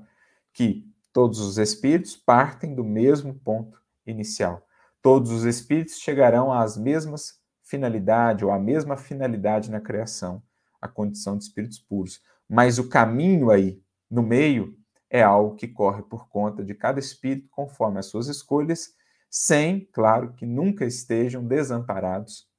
[0.53, 4.63] que todos os espíritos partem do mesmo ponto inicial.
[5.01, 10.43] Todos os espíritos chegarão às mesmas finalidade ou à mesma finalidade na criação,
[10.79, 12.21] a condição de espíritos puros.
[12.47, 14.77] Mas o caminho aí, no meio,
[15.09, 18.93] é algo que corre por conta de cada espírito conforme as suas escolhas,
[19.31, 22.52] sem, claro, que nunca estejam desamparados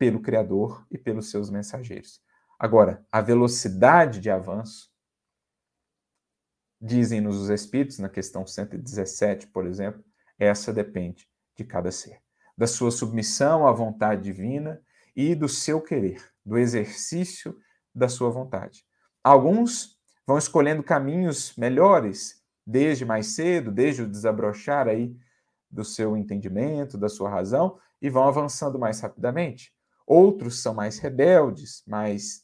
[0.00, 2.22] pelo Criador e pelos seus mensageiros.
[2.58, 4.90] Agora, a velocidade de avanço,
[6.80, 10.02] dizem-nos os espíritos, na questão 117, por exemplo,
[10.38, 12.18] essa depende de cada ser,
[12.56, 14.82] da sua submissão à vontade divina
[15.14, 17.54] e do seu querer, do exercício
[17.94, 18.86] da sua vontade.
[19.22, 25.14] Alguns vão escolhendo caminhos melhores desde mais cedo, desde o desabrochar aí
[25.70, 29.78] do seu entendimento, da sua razão, e vão avançando mais rapidamente.
[30.12, 32.42] Outros são mais rebeldes, mais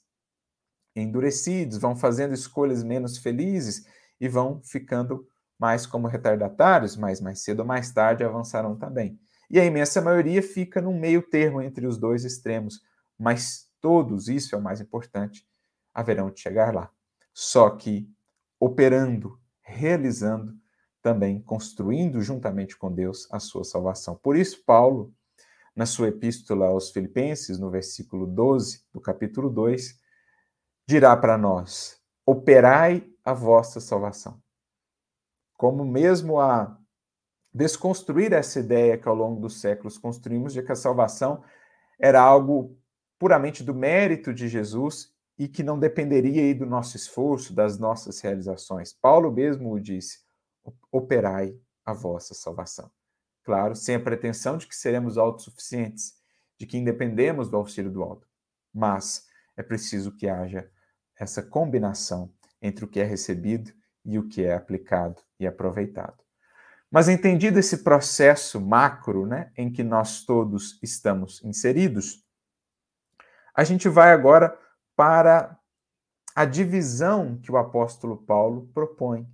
[0.94, 3.84] endurecidos, vão fazendo escolhas menos felizes
[4.20, 5.26] e vão ficando
[5.58, 9.18] mais como retardatários, mas mais cedo ou mais tarde avançarão também.
[9.50, 12.80] E a imensa maioria fica no meio termo entre os dois extremos,
[13.18, 15.44] mas todos, isso é o mais importante,
[15.92, 16.88] haverão de chegar lá.
[17.34, 18.08] Só que
[18.60, 20.54] operando, realizando,
[21.02, 24.14] também construindo juntamente com Deus a sua salvação.
[24.14, 25.12] Por isso, Paulo,
[25.76, 30.00] na sua epístola aos Filipenses, no versículo 12 do capítulo 2,
[30.88, 34.40] dirá para nós: operai a vossa salvação
[35.56, 36.78] como mesmo a
[37.52, 41.42] desconstruir essa ideia que ao longo dos séculos construímos de que a salvação
[41.98, 42.78] era algo
[43.18, 48.20] puramente do mérito de Jesus e que não dependeria aí do nosso esforço, das nossas
[48.20, 48.92] realizações.
[48.92, 50.20] Paulo mesmo o disse:
[50.92, 52.90] operai a vossa salvação.
[53.46, 56.16] Claro, sem a pretensão de que seremos autossuficientes,
[56.58, 58.26] de que independemos do auxílio do alto.
[58.74, 60.68] Mas é preciso que haja
[61.16, 63.72] essa combinação entre o que é recebido
[64.04, 66.24] e o que é aplicado e aproveitado.
[66.90, 72.26] Mas entendido esse processo macro, né, em que nós todos estamos inseridos,
[73.54, 74.58] a gente vai agora
[74.96, 75.56] para
[76.34, 79.24] a divisão que o apóstolo Paulo propõe.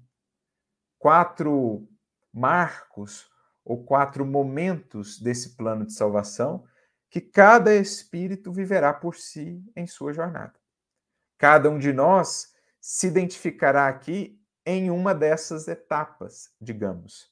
[0.98, 1.88] Quatro
[2.30, 3.31] marcos
[3.64, 6.64] ou quatro momentos desse plano de salvação
[7.10, 10.54] que cada espírito viverá por si em sua jornada.
[11.38, 17.30] Cada um de nós se identificará aqui em uma dessas etapas, digamos.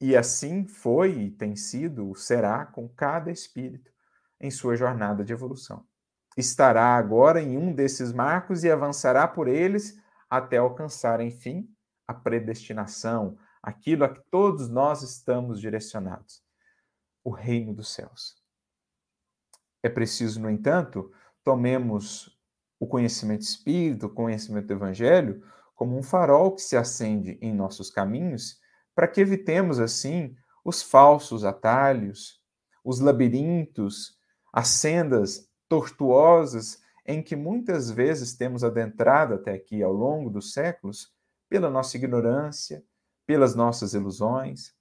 [0.00, 3.92] E assim foi e tem sido, será com cada espírito
[4.40, 5.86] em sua jornada de evolução.
[6.36, 9.96] Estará agora em um desses marcos e avançará por eles
[10.28, 11.68] até alcançar, enfim,
[12.08, 16.42] a predestinação, aquilo a que todos nós estamos direcionados
[17.24, 18.34] o reino dos céus.
[19.82, 21.12] É preciso, no entanto,
[21.44, 22.38] tomemos
[22.78, 25.42] o conhecimento espírito, o conhecimento do evangelho,
[25.74, 28.60] como um farol que se acende em nossos caminhos,
[28.94, 32.40] para que evitemos, assim, os falsos atalhos,
[32.84, 34.16] os labirintos,
[34.52, 41.12] as sendas tortuosas em que muitas vezes temos adentrado até aqui ao longo dos séculos
[41.48, 42.84] pela nossa ignorância,
[43.26, 44.72] pelas nossas ilusões.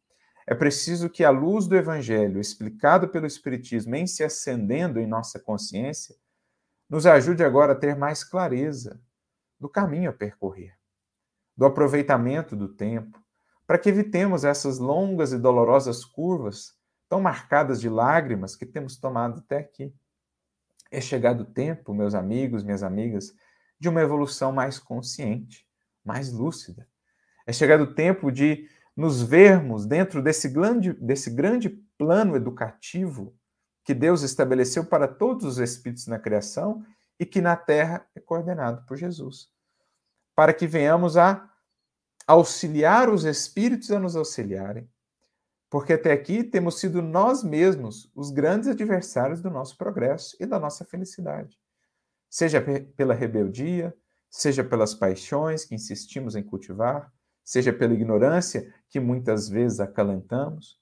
[0.47, 5.39] É preciso que a luz do Evangelho, explicado pelo Espiritismo, em se acendendo em nossa
[5.39, 6.15] consciência,
[6.89, 8.99] nos ajude agora a ter mais clareza
[9.59, 10.75] do caminho a percorrer
[11.55, 13.21] do aproveitamento do tempo,
[13.67, 16.75] para que evitemos essas longas e dolorosas curvas
[17.07, 19.93] tão marcadas de lágrimas que temos tomado até aqui.
[20.89, 23.33] É chegado o tempo, meus amigos, minhas amigas,
[23.79, 25.67] de uma evolução mais consciente,
[26.03, 26.87] mais lúcida.
[27.45, 33.35] É chegado o tempo de nos vermos dentro desse grande, desse grande plano educativo
[33.83, 36.85] que Deus estabeleceu para todos os espíritos na criação
[37.19, 39.49] e que na terra é coordenado por Jesus.
[40.35, 41.49] Para que venhamos a
[42.27, 44.89] auxiliar os espíritos a nos auxiliarem.
[45.69, 50.59] Porque até aqui temos sido nós mesmos os grandes adversários do nosso progresso e da
[50.59, 51.57] nossa felicidade.
[52.29, 52.63] Seja
[52.95, 53.95] pela rebeldia,
[54.29, 57.11] seja pelas paixões que insistimos em cultivar,
[57.51, 60.79] seja pela ignorância que muitas vezes acalentamos.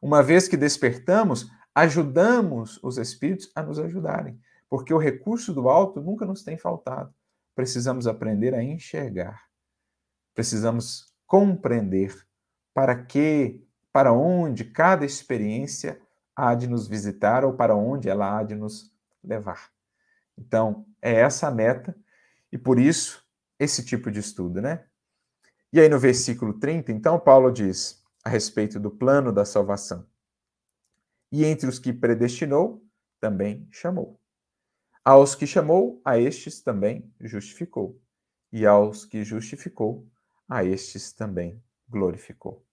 [0.00, 6.00] Uma vez que despertamos, ajudamos os espíritos a nos ajudarem, porque o recurso do alto
[6.00, 7.12] nunca nos tem faltado.
[7.56, 9.48] Precisamos aprender a enxergar.
[10.32, 12.16] Precisamos compreender
[12.72, 16.00] para que, para onde cada experiência
[16.36, 19.72] há de nos visitar ou para onde ela há de nos levar.
[20.38, 21.96] Então, é essa a meta
[22.52, 23.26] e por isso
[23.58, 24.84] esse tipo de estudo, né?
[25.72, 30.06] E aí no versículo 30, então, Paulo diz a respeito do plano da salvação.
[31.30, 32.84] E entre os que predestinou,
[33.18, 34.20] também chamou.
[35.02, 37.98] Aos que chamou, a estes também justificou.
[38.52, 40.06] E aos que justificou,
[40.46, 42.64] a estes também glorificou.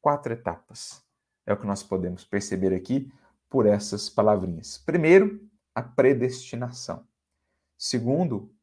[0.00, 1.02] Quatro etapas.
[1.46, 3.10] É o que nós podemos perceber aqui
[3.48, 4.76] por essas palavrinhas.
[4.76, 5.40] Primeiro,
[5.74, 7.06] a predestinação.
[7.78, 8.54] Segundo,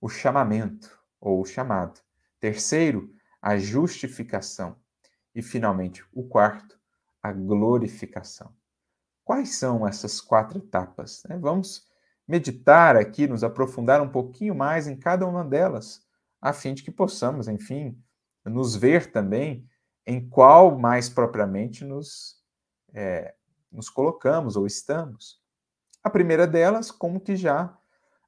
[0.00, 2.00] o chamamento ou o chamado.
[2.40, 4.76] Terceiro, a justificação.
[5.34, 6.78] E, finalmente, o quarto,
[7.22, 8.52] a glorificação.
[9.24, 11.22] Quais são essas quatro etapas?
[11.28, 11.36] Né?
[11.36, 11.86] Vamos
[12.26, 16.02] meditar aqui, nos aprofundar um pouquinho mais em cada uma delas,
[16.40, 17.98] a fim de que possamos, enfim,
[18.44, 19.68] nos ver também
[20.06, 22.36] em qual mais propriamente nos,
[22.94, 23.34] é,
[23.70, 25.40] nos colocamos ou estamos.
[26.02, 27.76] A primeira delas, como que já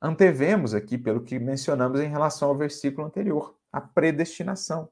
[0.01, 4.91] antevemos aqui pelo que mencionamos em relação ao versículo anterior, a predestinação.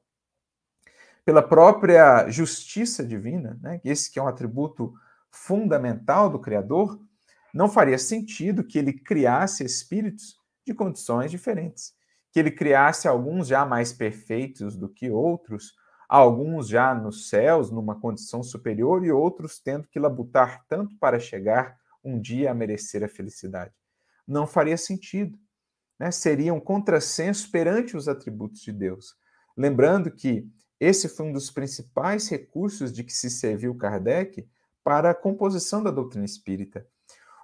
[1.25, 4.93] Pela própria justiça divina, né, esse que é um atributo
[5.31, 6.99] fundamental do Criador,
[7.53, 11.93] não faria sentido que ele criasse espíritos de condições diferentes,
[12.31, 15.73] que ele criasse alguns já mais perfeitos do que outros,
[16.07, 21.77] alguns já nos céus, numa condição superior, e outros tendo que labutar tanto para chegar
[22.03, 23.73] um dia a merecer a felicidade
[24.29, 25.37] não faria sentido.
[25.99, 26.11] Né?
[26.11, 29.15] Seria um contrassenso perante os atributos de Deus.
[29.57, 30.47] Lembrando que
[30.79, 34.47] esse foi um dos principais recursos de que se serviu Kardec
[34.83, 36.87] para a composição da doutrina espírita.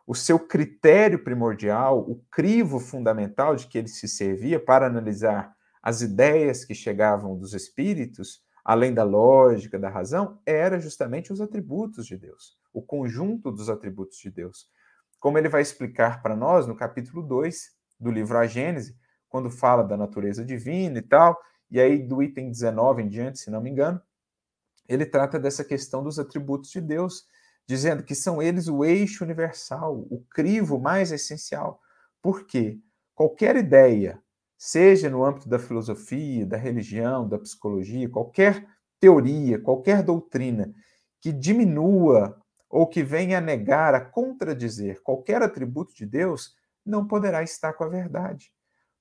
[0.08, 6.02] O seu critério primordial, o crivo fundamental de que ele se servia para analisar as
[6.02, 12.18] ideias que chegavam dos espíritos, além da lógica, da razão, era justamente os atributos de
[12.18, 14.70] Deus, o conjunto dos atributos de Deus
[15.26, 18.96] como ele vai explicar para nós no capítulo 2 do livro A Gênese,
[19.28, 21.36] quando fala da natureza divina e tal,
[21.70, 24.02] e aí do item 19 em diante, se não me engano,
[24.88, 27.26] ele trata dessa questão dos atributos de Deus,
[27.68, 31.82] dizendo que são eles o eixo universal, o crivo mais essencial.
[32.22, 32.80] Por quê?
[33.16, 34.22] Qualquer ideia,
[34.58, 38.68] seja no âmbito da filosofia, da religião, da psicologia, qualquer
[39.00, 40.74] teoria, qualquer doutrina
[41.20, 47.42] que diminua ou que venha a negar, a contradizer qualquer atributo de Deus, não poderá
[47.42, 48.52] estar com a verdade.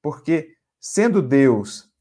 [0.00, 1.92] Porque, sendo Deus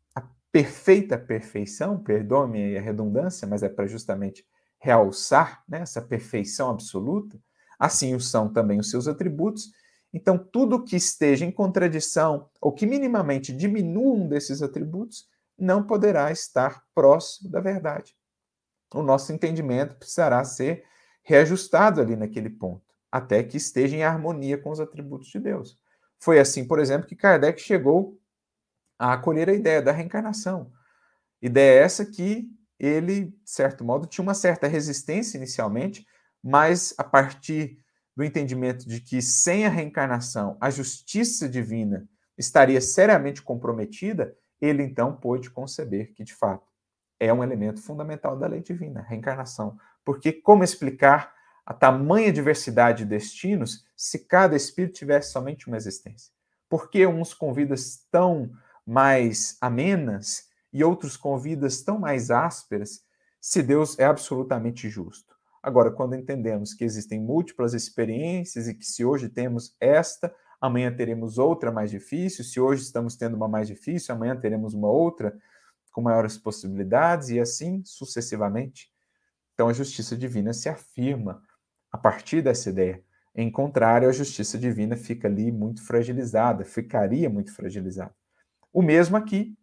[0.53, 4.45] perfeita perfeição, perdoe-me a redundância, mas é para justamente
[4.77, 7.39] realçar né, essa perfeição absoluta,
[7.79, 9.71] assim o são também os seus atributos.
[10.13, 16.31] Então, tudo que esteja em contradição ou que minimamente diminua um desses atributos não poderá
[16.31, 18.15] estar próximo da verdade.
[18.93, 20.83] O nosso entendimento precisará ser
[21.23, 25.79] reajustado ali naquele ponto, até que esteja em harmonia com os atributos de Deus.
[26.19, 28.19] Foi assim, por exemplo, que Kardec chegou
[28.97, 30.71] a acolher a ideia da reencarnação.
[31.41, 36.05] Ideia essa que ele, de certo modo, tinha uma certa resistência inicialmente,
[36.43, 37.77] mas a partir
[38.15, 45.15] do entendimento de que sem a reencarnação a justiça divina estaria seriamente comprometida, ele então
[45.15, 46.71] pôde conceber que, de fato,
[47.19, 49.77] é um elemento fundamental da lei divina, a reencarnação.
[50.03, 51.33] Porque como explicar
[51.65, 56.31] a tamanha diversidade de destinos se cada espírito tivesse somente uma existência?
[56.67, 58.51] Por que uns com vidas tão
[58.85, 63.01] mais amenas e outros com vidas tão mais ásperas,
[63.39, 65.33] se Deus é absolutamente justo?
[65.61, 71.37] Agora, quando entendemos que existem múltiplas experiências e que se hoje temos esta, amanhã teremos
[71.37, 75.37] outra mais difícil, se hoje estamos tendo uma mais difícil, amanhã teremos uma outra
[75.91, 78.91] com maiores possibilidades e assim sucessivamente.
[79.53, 81.41] Então a justiça divina se afirma
[81.91, 83.01] a partir dessa ideia.
[83.35, 88.13] Em contrário, a justiça divina fica ali muito fragilizada, ficaria muito fragilizada.
[88.73, 89.55] O mesmo aqui,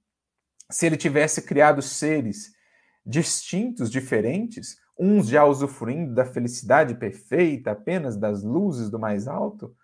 [0.70, 2.52] se ele tivesse criado seres
[3.04, 9.76] distintos, diferentes, uns já usufruindo da felicidade perfeita, apenas das luzes do mais alto,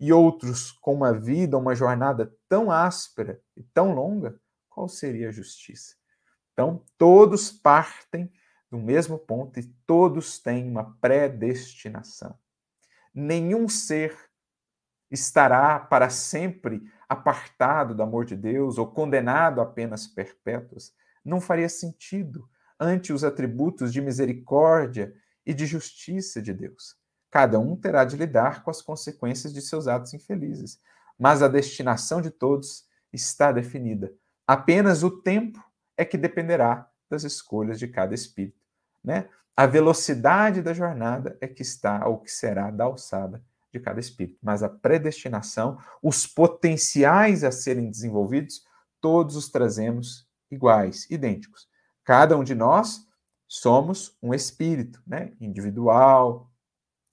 [0.00, 5.32] e outros com uma vida, uma jornada tão áspera e tão longa, qual seria a
[5.32, 5.96] justiça?
[6.52, 8.30] Então, todos partem
[8.70, 12.38] do mesmo ponto e todos têm uma predestinação.
[13.14, 14.16] Nenhum ser
[15.10, 20.92] estará para sempre apartado do amor de Deus ou condenado a penas perpétuas.
[21.24, 22.48] Não faria sentido
[22.78, 26.96] ante os atributos de misericórdia e de justiça de Deus.
[27.30, 30.80] Cada um terá de lidar com as consequências de seus atos infelizes,
[31.18, 34.12] mas a destinação de todos está definida.
[34.46, 35.62] Apenas o tempo
[35.96, 38.60] é que dependerá das escolhas de cada espírito,
[39.02, 39.28] né?
[39.56, 43.42] A velocidade da jornada é que está ou que será da alçada
[43.72, 48.62] de cada espírito, mas a predestinação, os potenciais a serem desenvolvidos,
[49.00, 51.68] todos os trazemos iguais, idênticos.
[52.04, 53.06] Cada um de nós
[53.46, 55.32] somos um espírito, né?
[55.40, 56.50] Individual,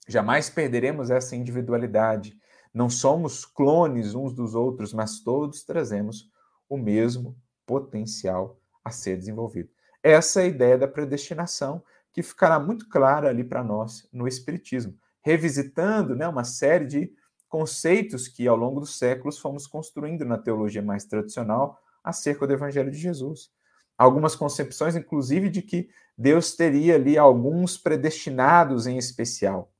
[0.06, 2.38] Jamais perderemos essa individualidade.
[2.72, 6.30] Não somos clones uns dos outros, mas todos trazemos
[6.68, 7.36] o mesmo
[7.66, 9.68] potencial a ser desenvolvido.
[10.02, 11.82] Essa é a ideia da predestinação,
[12.12, 14.96] que ficará muito clara ali para nós no Espiritismo,
[15.26, 17.12] revisitando né, uma série de
[17.48, 22.92] conceitos que ao longo dos séculos fomos construindo na teologia mais tradicional acerca do Evangelho
[22.92, 23.50] de Jesus.
[23.98, 29.72] Algumas concepções, inclusive, de que Deus teria ali alguns predestinados em especial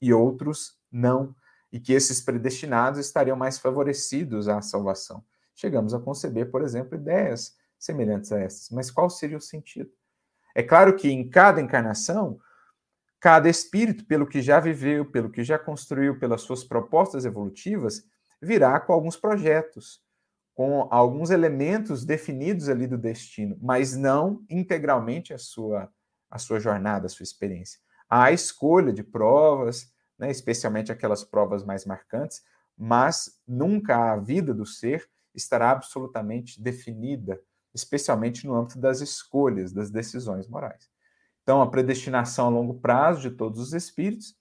[0.00, 1.36] e outros não,
[1.70, 5.24] e que esses predestinados estariam mais favorecidos à salvação.
[5.54, 8.70] Chegamos a conceber, por exemplo, ideias semelhantes a essas.
[8.70, 9.92] Mas qual seria o sentido?
[10.52, 12.40] É claro que em cada encarnação,
[13.22, 18.02] cada espírito, pelo que já viveu, pelo que já construiu, pelas suas propostas evolutivas,
[18.42, 20.02] virá com alguns projetos,
[20.52, 25.88] com alguns elementos definidos ali do destino, mas não integralmente a sua,
[26.28, 27.78] a sua jornada, a sua experiência.
[28.10, 32.42] Há a escolha de provas, né, especialmente aquelas provas mais marcantes,
[32.76, 37.40] mas nunca a vida do ser estará absolutamente definida,
[37.72, 40.91] especialmente no âmbito das escolhas, das decisões morais.
[41.42, 44.36] Então, a predestinação a longo prazo de todos os espíritos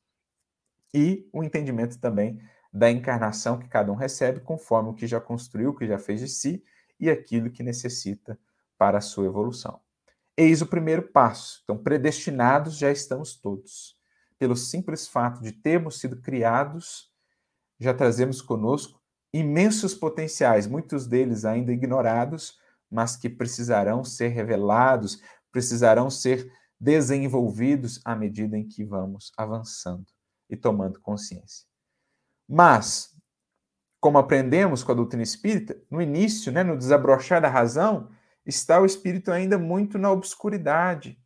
[0.93, 2.41] e o entendimento também
[2.71, 6.19] da encarnação que cada um recebe conforme o que já construiu, o que já fez
[6.19, 6.63] de si
[6.99, 8.39] e aquilo que necessita
[8.77, 9.79] para a sua evolução.
[10.37, 11.61] Eis o primeiro passo.
[11.63, 13.99] Então, predestinados já estamos todos
[14.39, 17.11] pelo simples fato de termos sido criados,
[17.79, 18.99] já trazemos conosco
[19.31, 25.21] imensos potenciais, muitos deles ainda ignorados, mas que precisarão ser revelados,
[25.51, 26.51] precisarão ser
[26.81, 30.07] desenvolvidos à medida em que vamos avançando
[30.49, 31.67] e tomando consciência.
[32.49, 33.15] Mas,
[33.99, 38.09] como aprendemos com a doutrina espírita, no início, né, no desabrochar da razão,
[38.43, 41.21] está o espírito ainda muito na obscuridade,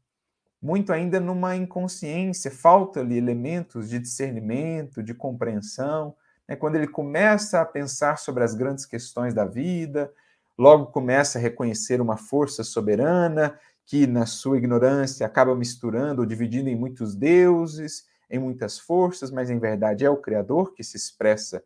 [0.61, 6.17] muito ainda numa inconsciência, falta-lhe elementos de discernimento, de compreensão.
[6.49, 6.57] Né?
[6.57, 10.11] Quando ele começa a pensar sobre as grandes questões da vida,
[10.57, 16.69] logo começa a reconhecer uma força soberana que, na sua ignorância, acaba misturando ou dividindo
[16.69, 21.63] em muitos deuses, em muitas forças, mas em verdade é o Criador que se expressa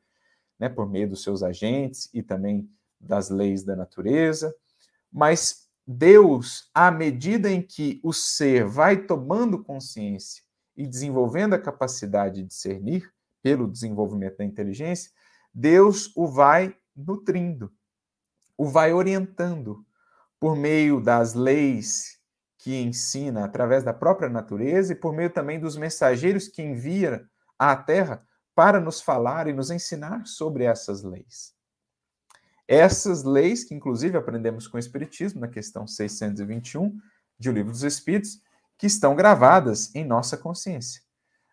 [0.60, 4.54] né, por meio dos seus agentes e também das leis da natureza.
[5.12, 10.44] Mas Deus, à medida em que o ser vai tomando consciência
[10.76, 13.12] e desenvolvendo a capacidade de discernir
[13.42, 15.12] pelo desenvolvimento da inteligência,
[15.54, 17.72] Deus o vai nutrindo,
[18.58, 19.86] o vai orientando
[20.40, 22.18] por meio das leis
[22.58, 27.26] que ensina através da própria natureza e por meio também dos mensageiros que envia
[27.58, 31.54] à Terra para nos falar e nos ensinar sobre essas leis.
[32.68, 37.00] Essas leis, que inclusive aprendemos com o Espiritismo, na questão 621
[37.38, 38.42] de O Livro dos Espíritos,
[38.78, 41.02] que estão gravadas em nossa consciência,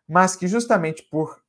[0.07, 1.43] mas que justamente por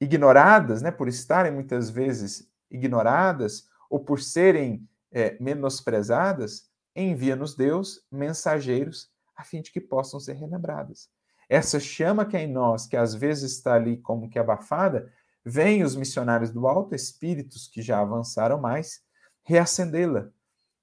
[0.00, 9.10] ignoradas, né, por estarem muitas vezes ignoradas ou por serem é, menosprezadas, envia-nos Deus mensageiros
[9.36, 11.08] a fim de que possam ser relembradas.
[11.48, 15.12] Essa chama que é em nós, que às vezes está ali como que abafada,
[15.44, 19.02] Vêm os missionários do alto, espíritos que já avançaram mais,
[19.42, 20.30] reacendê-la,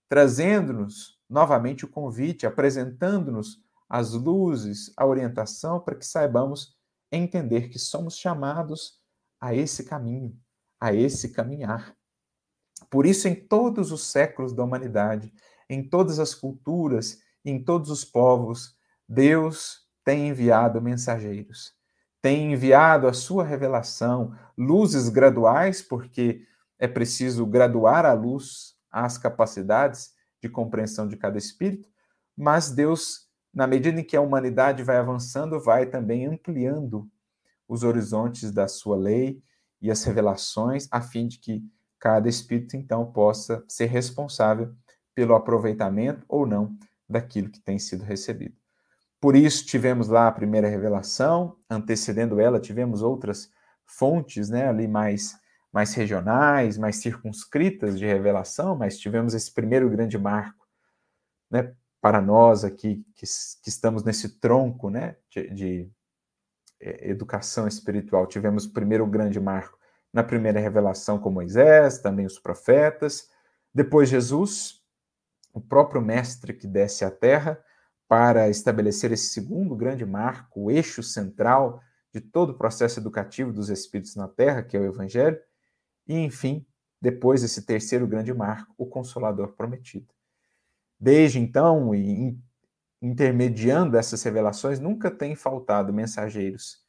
[0.09, 6.77] trazendo-nos novamente o convite, apresentando-nos as luzes, a orientação para que saibamos
[7.11, 8.99] entender que somos chamados
[9.39, 10.37] a esse caminho,
[10.79, 11.95] a esse caminhar.
[12.89, 15.33] Por isso, em todos os séculos da humanidade,
[15.69, 18.75] em todas as culturas, em todos os povos,
[19.07, 21.79] Deus tem enviado mensageiros
[22.21, 26.45] tem enviado a sua revelação, luzes graduais, porque
[26.77, 31.89] é preciso graduar a luz às capacidades de compreensão de cada espírito,
[32.35, 37.09] mas Deus, na medida em que a humanidade vai avançando, vai também ampliando
[37.67, 39.41] os horizontes da sua lei
[39.81, 41.63] e as revelações, a fim de que
[41.99, 44.73] cada espírito então possa ser responsável
[45.19, 46.77] pelo aproveitamento ou não
[47.09, 48.55] daquilo que tem sido recebido.
[49.19, 53.51] Por isso tivemos lá a primeira revelação, antecedendo ela tivemos outras
[53.85, 55.37] fontes, né, ali mais
[55.73, 60.65] mais regionais, mais circunscritas de revelação, mas tivemos esse primeiro grande marco,
[61.51, 63.25] né, para nós aqui que,
[63.61, 65.91] que estamos nesse tronco, né, de, de
[66.79, 68.25] é, educação espiritual.
[68.25, 69.77] Tivemos o primeiro grande marco
[70.13, 73.29] na primeira revelação com Moisés, também os profetas,
[73.73, 74.78] depois Jesus,
[75.53, 77.59] o próprio mestre que desce à terra
[78.07, 81.81] para estabelecer esse segundo grande marco, o eixo central
[82.11, 85.39] de todo o processo educativo dos espíritos na terra, que é o evangelho,
[86.07, 86.65] e enfim,
[87.01, 90.07] depois esse terceiro grande marco, o consolador prometido.
[90.99, 92.37] Desde então, e
[93.01, 96.83] intermediando essas revelações, nunca tem faltado mensageiros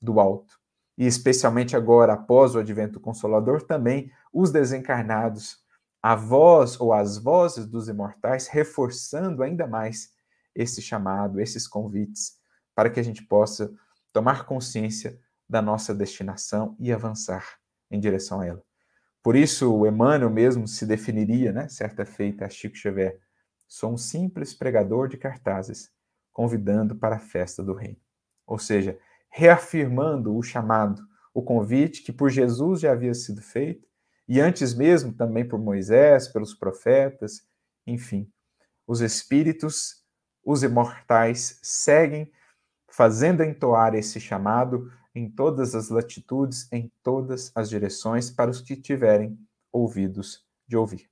[0.00, 0.60] do alto.
[0.96, 5.58] E especialmente agora, após o advento consolador, também os desencarnados,
[6.02, 10.10] a voz ou as vozes dos imortais, reforçando ainda mais
[10.54, 12.34] esse chamado, esses convites,
[12.74, 13.72] para que a gente possa
[14.12, 15.18] tomar consciência
[15.48, 17.58] da nossa destinação e avançar
[17.90, 18.62] em direção a ela.
[19.22, 23.20] Por isso, o Emmanuel mesmo se definiria, né, certa feita a Chico Xavier,
[23.68, 25.90] Sou um simples pregador de cartazes,
[26.32, 27.98] convidando para a festa do reino.
[28.46, 31.02] Ou seja, reafirmando o chamado,
[31.34, 33.85] o convite que por Jesus já havia sido feito,
[34.28, 37.46] e antes mesmo também por Moisés, pelos profetas,
[37.86, 38.30] enfim.
[38.86, 40.04] Os espíritos,
[40.44, 42.30] os imortais, seguem
[42.88, 48.76] fazendo entoar esse chamado em todas as latitudes, em todas as direções, para os que
[48.76, 49.38] tiverem
[49.72, 51.08] ouvidos de ouvir.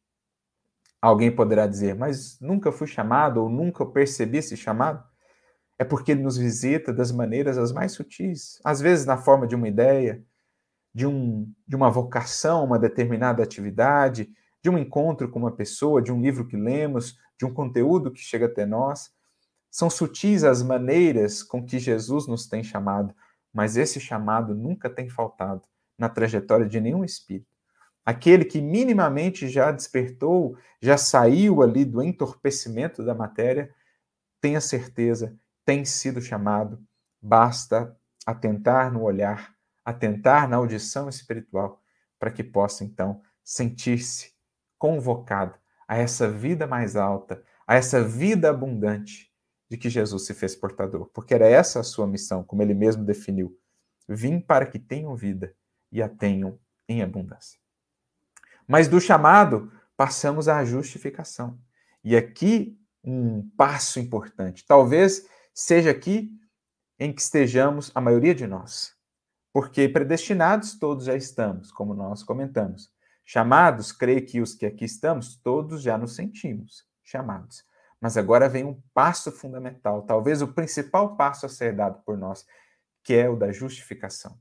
[1.00, 5.04] Alguém poderá dizer, mas nunca fui chamado ou nunca percebi esse chamado?
[5.78, 9.54] É porque ele nos visita das maneiras as mais sutis, às vezes na forma de
[9.54, 10.24] uma ideia,
[10.94, 14.30] de, um, de uma vocação, uma determinada atividade,
[14.62, 18.20] de um encontro com uma pessoa, de um livro que lemos, de um conteúdo que
[18.20, 19.10] chega até nós.
[19.70, 23.14] São sutis as maneiras com que Jesus nos tem chamado,
[23.52, 25.62] mas esse chamado nunca tem faltado
[25.98, 27.54] na trajetória de nenhum espírito
[28.04, 33.72] aquele que minimamente já despertou, já saiu ali do entorpecimento da matéria,
[34.40, 35.34] tenha certeza,
[35.64, 36.82] tem sido chamado,
[37.20, 39.53] basta atentar no olhar,
[39.84, 41.82] atentar na audição espiritual,
[42.18, 44.32] para que possa então sentir-se
[44.78, 45.54] convocado
[45.86, 49.32] a essa vida mais alta, a essa vida abundante
[49.68, 53.04] de que Jesus se fez portador, porque era essa a sua missão, como ele mesmo
[53.04, 53.58] definiu:
[54.08, 55.54] vim para que tenham vida
[55.90, 56.58] e a tenham
[56.88, 57.58] em abundância.
[58.66, 61.58] Mas do chamado, passamos à justificação.
[62.02, 64.64] E aqui um passo importante.
[64.66, 66.30] Talvez seja aqui
[66.98, 68.94] em que estejamos a maioria de nós.
[69.54, 72.90] Porque predestinados todos já estamos, como nós comentamos.
[73.24, 77.64] Chamados, creio que os que aqui estamos, todos já nos sentimos chamados.
[78.00, 82.44] Mas agora vem um passo fundamental, talvez o principal passo a ser dado por nós,
[83.04, 84.36] que é o da justificação.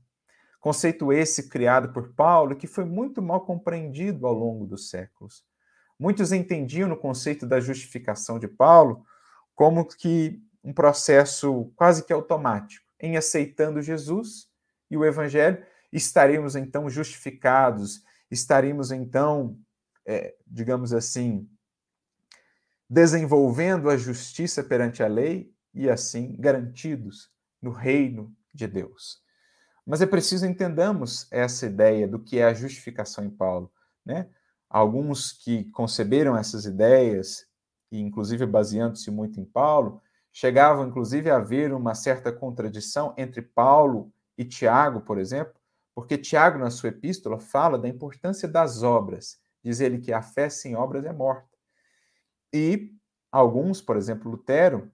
[0.58, 5.44] Conceito esse criado por Paulo que foi muito mal compreendido ao longo dos séculos.
[5.96, 9.06] Muitos entendiam no conceito da justificação de Paulo
[9.54, 12.84] como que um processo quase que automático.
[12.98, 14.52] Em aceitando Jesus
[14.94, 19.58] e o Evangelho, estaríamos então justificados, estaríamos então,
[20.06, 21.48] é, digamos assim,
[22.88, 27.28] desenvolvendo a justiça perante a lei e assim garantidos
[27.60, 29.20] no reino de Deus.
[29.84, 33.70] Mas é preciso entendamos essa ideia do que é a justificação em Paulo,
[34.06, 34.28] né?
[34.70, 37.46] Alguns que conceberam essas ideias,
[37.90, 40.00] e inclusive baseando-se muito em Paulo,
[40.32, 45.54] chegavam inclusive a haver uma certa contradição entre Paulo e Tiago, por exemplo,
[45.94, 49.38] porque Tiago, na sua epístola, fala da importância das obras.
[49.62, 51.48] Diz ele que a fé sem obras é morta.
[52.52, 52.92] E
[53.30, 54.90] alguns, por exemplo, Lutero,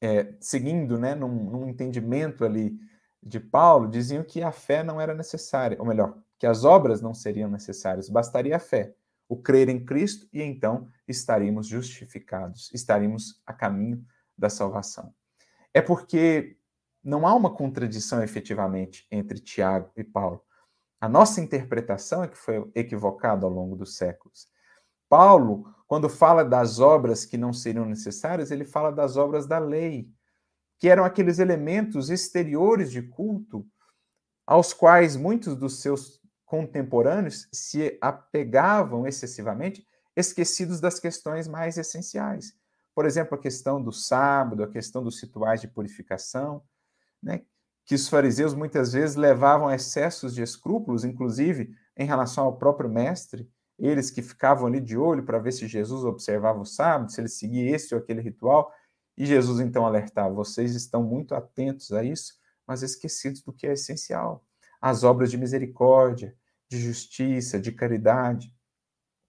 [0.00, 2.78] é, seguindo né, num, num entendimento ali
[3.22, 7.14] de Paulo diziam que a fé não era necessária, ou melhor, que as obras não
[7.14, 8.94] seriam necessárias, bastaria a fé,
[9.26, 14.04] o crer em Cristo e então estaríamos justificados, estaríamos a caminho
[14.36, 15.14] da salvação.
[15.72, 16.58] É porque
[17.04, 20.42] não há uma contradição efetivamente entre Tiago e Paulo.
[21.00, 24.48] A nossa interpretação é que foi equivocada ao longo dos séculos.
[25.08, 30.08] Paulo, quando fala das obras que não seriam necessárias, ele fala das obras da lei,
[30.78, 33.66] que eram aqueles elementos exteriores de culto
[34.46, 39.86] aos quais muitos dos seus contemporâneos se apegavam excessivamente,
[40.16, 42.54] esquecidos das questões mais essenciais.
[42.94, 46.62] por exemplo, a questão do sábado, a questão dos rituais de purificação,
[47.24, 47.42] né?
[47.84, 52.88] que os fariseus muitas vezes levavam a excessos de escrúpulos, inclusive em relação ao próprio
[52.88, 53.48] mestre,
[53.78, 57.28] eles que ficavam ali de olho para ver se Jesus observava o sábado, se ele
[57.28, 58.72] seguia esse ou aquele ritual,
[59.16, 62.34] e Jesus então alertava: vocês estão muito atentos a isso,
[62.66, 64.44] mas esquecidos do que é essencial,
[64.80, 66.34] as obras de misericórdia,
[66.68, 68.52] de justiça, de caridade.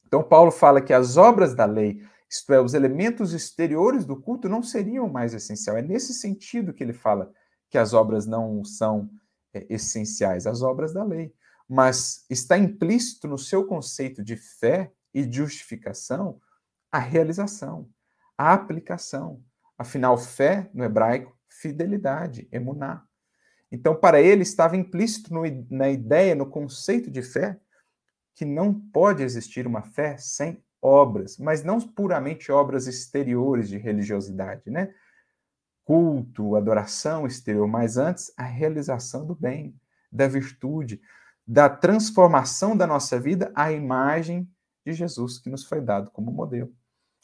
[0.06, 4.48] Então Paulo fala que as obras da lei, isto é, os elementos exteriores do culto,
[4.48, 5.76] não seriam mais essencial.
[5.76, 7.32] É nesse sentido que ele fala
[7.70, 9.10] que as obras não são
[9.54, 11.34] é, essenciais, as obras da lei.
[11.68, 16.40] Mas está implícito no seu conceito de fé e justificação
[16.92, 17.90] a realização,
[18.38, 19.44] a aplicação.
[19.78, 23.04] Afinal, fé, no hebraico, fidelidade, emuná.
[23.72, 27.60] Então, para ele, estava implícito no, na ideia, no conceito de fé,
[28.36, 34.70] que não pode existir uma fé sem obras, mas não puramente obras exteriores de religiosidade,
[34.70, 34.94] né?
[35.86, 39.80] Culto, adoração exterior, mas antes a realização do bem,
[40.12, 41.00] da virtude,
[41.48, 44.50] da transformação da nossa vida à imagem
[44.84, 46.74] de Jesus que nos foi dado como modelo.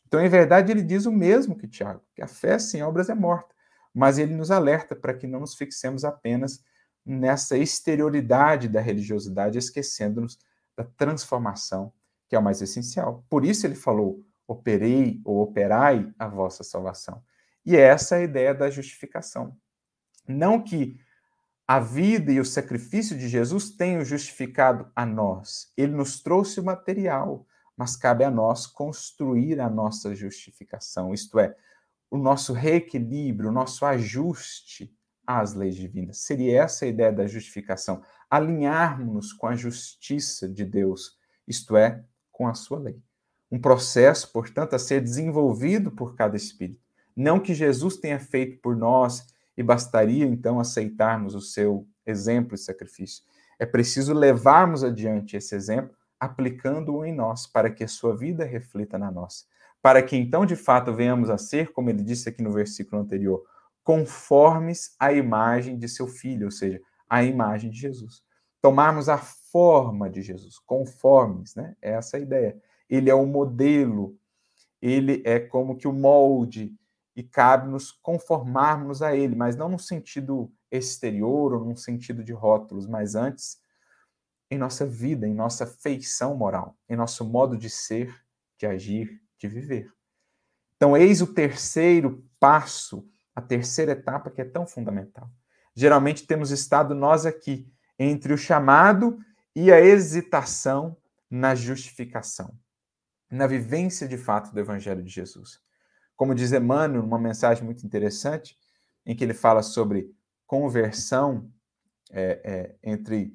[0.07, 3.15] Então, em verdade, ele diz o mesmo que Tiago, que a fé sem obras é
[3.15, 3.55] morta,
[3.93, 6.63] mas ele nos alerta para que não nos fixemos apenas
[7.03, 10.37] nessa exterioridade da religiosidade, esquecendo-nos
[10.77, 11.91] da transformação,
[12.29, 13.25] que é o mais essencial.
[13.29, 17.23] Por isso ele falou: operei ou operai a vossa salvação.
[17.65, 19.55] E essa é a ideia da justificação.
[20.27, 20.99] Não que
[21.67, 25.71] a vida e o sacrifício de Jesus tenham justificado a nós.
[25.77, 27.45] Ele nos trouxe o material,
[27.77, 31.55] mas cabe a nós construir a nossa justificação, isto é,
[32.09, 34.93] o nosso reequilíbrio, o nosso ajuste
[35.25, 36.17] às leis divinas.
[36.17, 42.47] Seria essa a ideia da justificação, alinharmos-nos com a justiça de Deus, isto é, com
[42.47, 43.01] a sua lei.
[43.49, 46.90] Um processo, portanto, a ser desenvolvido por cada espírito.
[47.15, 49.25] Não que Jesus tenha feito por nós
[49.57, 53.23] e bastaria então aceitarmos o seu exemplo e sacrifício.
[53.59, 58.97] É preciso levarmos adiante esse exemplo, aplicando-o em nós, para que a sua vida reflita
[58.97, 59.45] na nossa.
[59.81, 63.43] Para que então, de fato, venhamos a ser, como ele disse aqui no versículo anterior,
[63.83, 68.23] conformes à imagem de seu filho, ou seja, à imagem de Jesus.
[68.61, 71.75] Tomarmos a forma de Jesus, conformes, né?
[71.81, 72.55] É essa a ideia.
[72.89, 74.15] Ele é o modelo,
[74.81, 76.73] ele é como que o molde,
[77.15, 82.87] e cabe-nos conformarmos a ele, mas não no sentido exterior ou num sentido de rótulos,
[82.87, 83.59] mas antes
[84.49, 88.13] em nossa vida, em nossa feição moral, em nosso modo de ser,
[88.57, 89.91] de agir, de viver.
[90.75, 95.29] Então, eis o terceiro passo, a terceira etapa que é tão fundamental.
[95.73, 99.19] Geralmente temos estado nós aqui entre o chamado
[99.55, 100.97] e a hesitação
[101.29, 102.53] na justificação,
[103.29, 105.61] na vivência de fato do Evangelho de Jesus.
[106.21, 108.55] Como diz Emmanuel, numa mensagem muito interessante,
[109.03, 110.15] em que ele fala sobre
[110.45, 111.51] conversão
[112.11, 113.33] é, é, entre,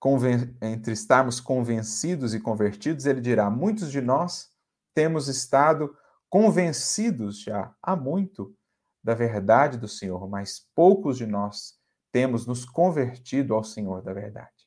[0.00, 4.50] conven entre estarmos convencidos e convertidos, ele dirá: muitos de nós
[4.92, 5.96] temos estado
[6.28, 8.52] convencidos já há muito
[9.00, 11.78] da verdade do Senhor, mas poucos de nós
[12.10, 14.66] temos nos convertido ao Senhor da verdade.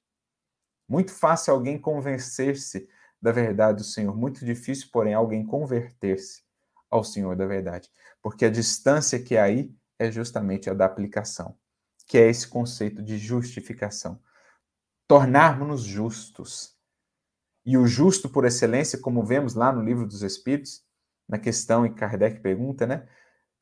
[0.87, 2.87] Muito fácil alguém convencer-se
[3.21, 6.49] da verdade do Senhor, muito difícil, porém, alguém converter-se
[6.91, 7.89] ao Senhor da verdade.
[8.21, 11.57] Porque a distância que aí é justamente a da aplicação,
[12.05, 14.21] que é esse conceito de justificação.
[15.07, 16.75] Tornarmos-nos justos.
[17.65, 20.83] E o justo por excelência, como vemos lá no livro dos Espíritos,
[21.27, 23.07] na questão em Kardec pergunta, né?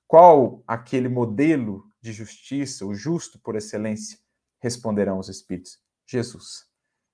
[0.07, 4.17] Qual aquele modelo de justiça, o justo por excelência?
[4.59, 5.77] Responderão os Espíritos:
[6.07, 6.65] Jesus.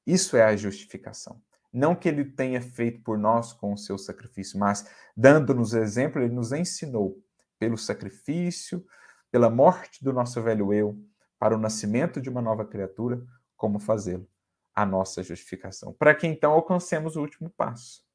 [0.06, 1.42] Isso é a justificação.
[1.76, 6.34] Não que ele tenha feito por nós com o seu sacrifício, mas dando-nos exemplo, ele
[6.34, 7.22] nos ensinou
[7.60, 8.86] pelo sacrifício,
[9.30, 10.98] pela morte do nosso velho eu,
[11.38, 13.22] para o nascimento de uma nova criatura,
[13.58, 14.26] como fazê-lo,
[14.74, 15.92] a nossa justificação.
[15.92, 18.06] Para que então alcancemos o último passo,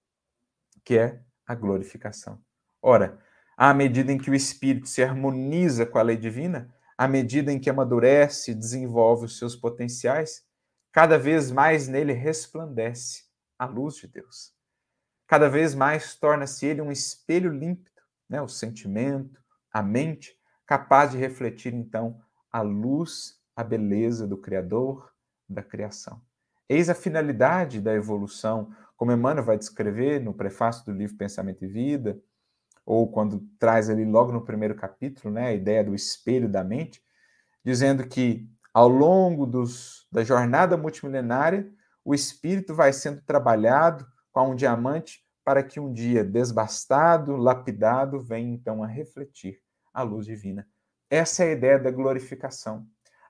[0.83, 2.41] que é a glorificação.
[2.81, 3.19] Ora,
[3.59, 7.61] à medida em que o espírito se harmoniza com a lei divina, à medida em
[7.61, 10.47] que amadurece e desenvolve os seus potenciais,
[10.91, 13.29] cada vez mais nele resplandece
[13.61, 14.55] a luz de Deus.
[15.27, 18.41] Cada vez mais torna-se ele um espelho límpido, né?
[18.41, 19.39] o sentimento,
[19.71, 20.35] a mente,
[20.67, 22.19] capaz de refletir então
[22.51, 25.13] a luz, a beleza do Criador,
[25.47, 26.23] da criação.
[26.67, 31.69] Eis a finalidade da evolução, como Emmanuel vai descrever no prefácio do livro Pensamento e
[31.69, 32.19] Vida,
[32.87, 37.03] ou quando traz ali logo no primeiro capítulo, né, a ideia do espelho da mente,
[37.63, 41.71] dizendo que ao longo dos, da jornada multimilenária,
[42.05, 48.55] o espírito vai sendo trabalhado com um diamante para que um dia desbastado, lapidado, venha
[48.55, 49.61] então a refletir
[49.93, 50.67] a luz divina.
[51.09, 52.87] Essa é a ideia da glorificação.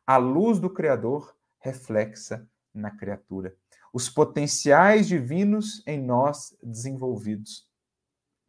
[0.07, 3.55] A luz do Criador reflexa na criatura.
[3.93, 7.69] Os potenciais divinos em nós desenvolvidos,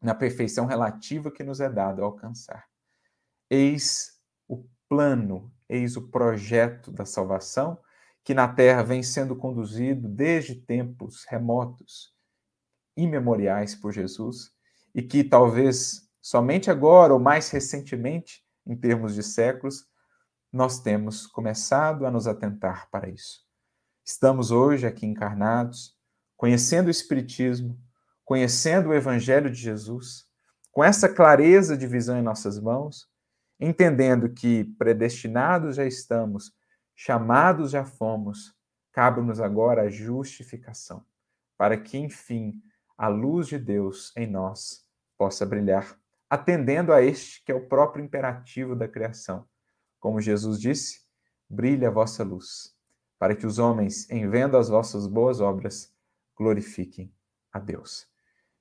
[0.01, 2.67] na perfeição relativa que nos é dado alcançar.
[3.49, 7.79] Eis o plano, eis o projeto da salvação
[8.23, 12.13] que na Terra vem sendo conduzido desde tempos remotos,
[12.95, 14.51] imemoriais por Jesus,
[14.93, 19.85] e que talvez somente agora ou mais recentemente, em termos de séculos,
[20.51, 23.39] nós temos começado a nos atentar para isso.
[24.03, 25.95] Estamos hoje aqui encarnados,
[26.35, 27.79] conhecendo o Espiritismo,
[28.25, 30.25] conhecendo o Evangelho de Jesus,
[30.71, 33.07] com essa clareza de visão em nossas mãos,
[33.59, 36.51] entendendo que predestinados já estamos,
[36.95, 38.55] chamados já fomos,
[38.91, 41.05] cabe-nos agora a justificação,
[41.57, 42.61] para que, enfim,
[42.97, 44.85] a luz de Deus em nós
[45.17, 49.47] possa brilhar, atendendo a este que é o próprio imperativo da criação.
[49.99, 51.01] Como Jesus disse,
[51.49, 52.75] brilhe a vossa luz,
[53.19, 55.93] para que os homens, em vendo as vossas boas obras,
[56.35, 57.13] glorifiquem
[57.51, 58.07] a Deus.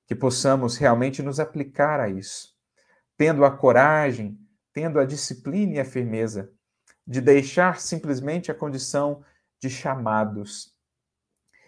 [0.05, 2.55] Que possamos realmente nos aplicar a isso,
[3.17, 4.39] tendo a coragem,
[4.73, 6.51] tendo a disciplina e a firmeza
[7.11, 9.21] de deixar simplesmente a condição
[9.59, 10.73] de chamados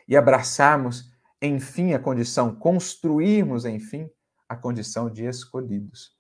[0.07, 4.09] e abraçarmos enfim, a condição, construirmos, enfim,
[4.47, 6.13] a condição de escolhidos.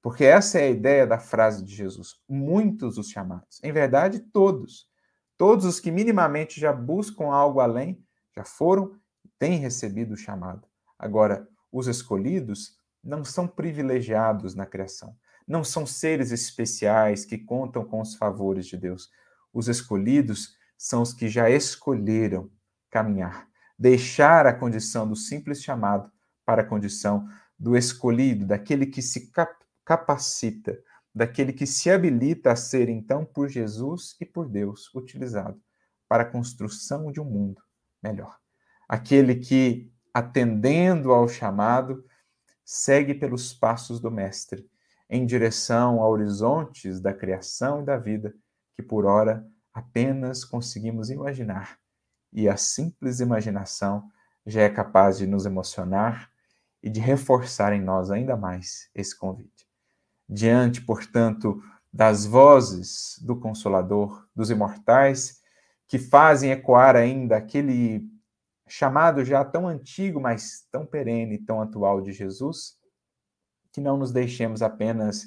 [0.00, 2.14] Porque essa é a ideia da frase de Jesus.
[2.26, 3.62] Muitos os chamados.
[3.62, 4.88] Em verdade, todos.
[5.36, 8.02] Todos os que minimamente já buscam algo além,
[8.34, 10.66] já foram e têm recebido o chamado.
[10.98, 15.14] Agora, os escolhidos não são privilegiados na criação.
[15.50, 19.10] Não são seres especiais que contam com os favores de Deus.
[19.52, 22.50] Os escolhidos são os que já escolheram
[22.88, 26.12] caminhar deixar a condição do simples chamado
[26.44, 27.26] para a condição
[27.58, 29.32] do escolhido, daquele que se
[29.86, 30.78] capacita,
[31.14, 35.58] daquele que se habilita a ser, então, por Jesus e por Deus, utilizado
[36.06, 37.62] para a construção de um mundo
[38.02, 38.38] melhor.
[38.86, 42.04] Aquele que, atendendo ao chamado,
[42.62, 44.68] segue pelos passos do Mestre,
[45.10, 48.32] em direção a horizontes da criação e da vida
[48.74, 49.44] que, por ora,
[49.74, 51.80] apenas conseguimos imaginar
[52.32, 54.08] e a simples imaginação
[54.46, 56.30] já é capaz de nos emocionar
[56.82, 59.66] e de reforçar em nós ainda mais esse convite.
[60.28, 65.40] Diante, portanto, das vozes do Consolador, dos imortais,
[65.86, 68.08] que fazem ecoar ainda aquele
[68.68, 72.78] chamado já tão antigo, mas tão perene, tão atual de Jesus,
[73.72, 75.26] que não nos deixemos apenas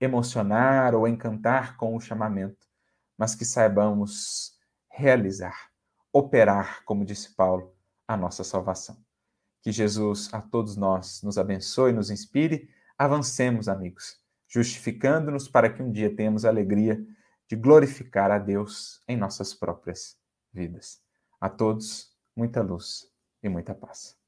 [0.00, 2.66] emocionar ou encantar com o chamamento,
[3.16, 4.58] mas que saibamos
[4.90, 5.74] realizar
[6.14, 7.74] operar, como disse Paulo,
[8.06, 8.96] a nossa salvação.
[9.60, 12.70] Que Jesus a todos nós nos abençoe, nos inspire.
[12.96, 17.04] Avancemos, amigos, justificando-nos para que um dia tenhamos a alegria
[17.48, 20.16] de glorificar a Deus em nossas próprias
[20.52, 21.02] vidas.
[21.40, 23.10] A todos, muita luz
[23.42, 24.23] e muita paz.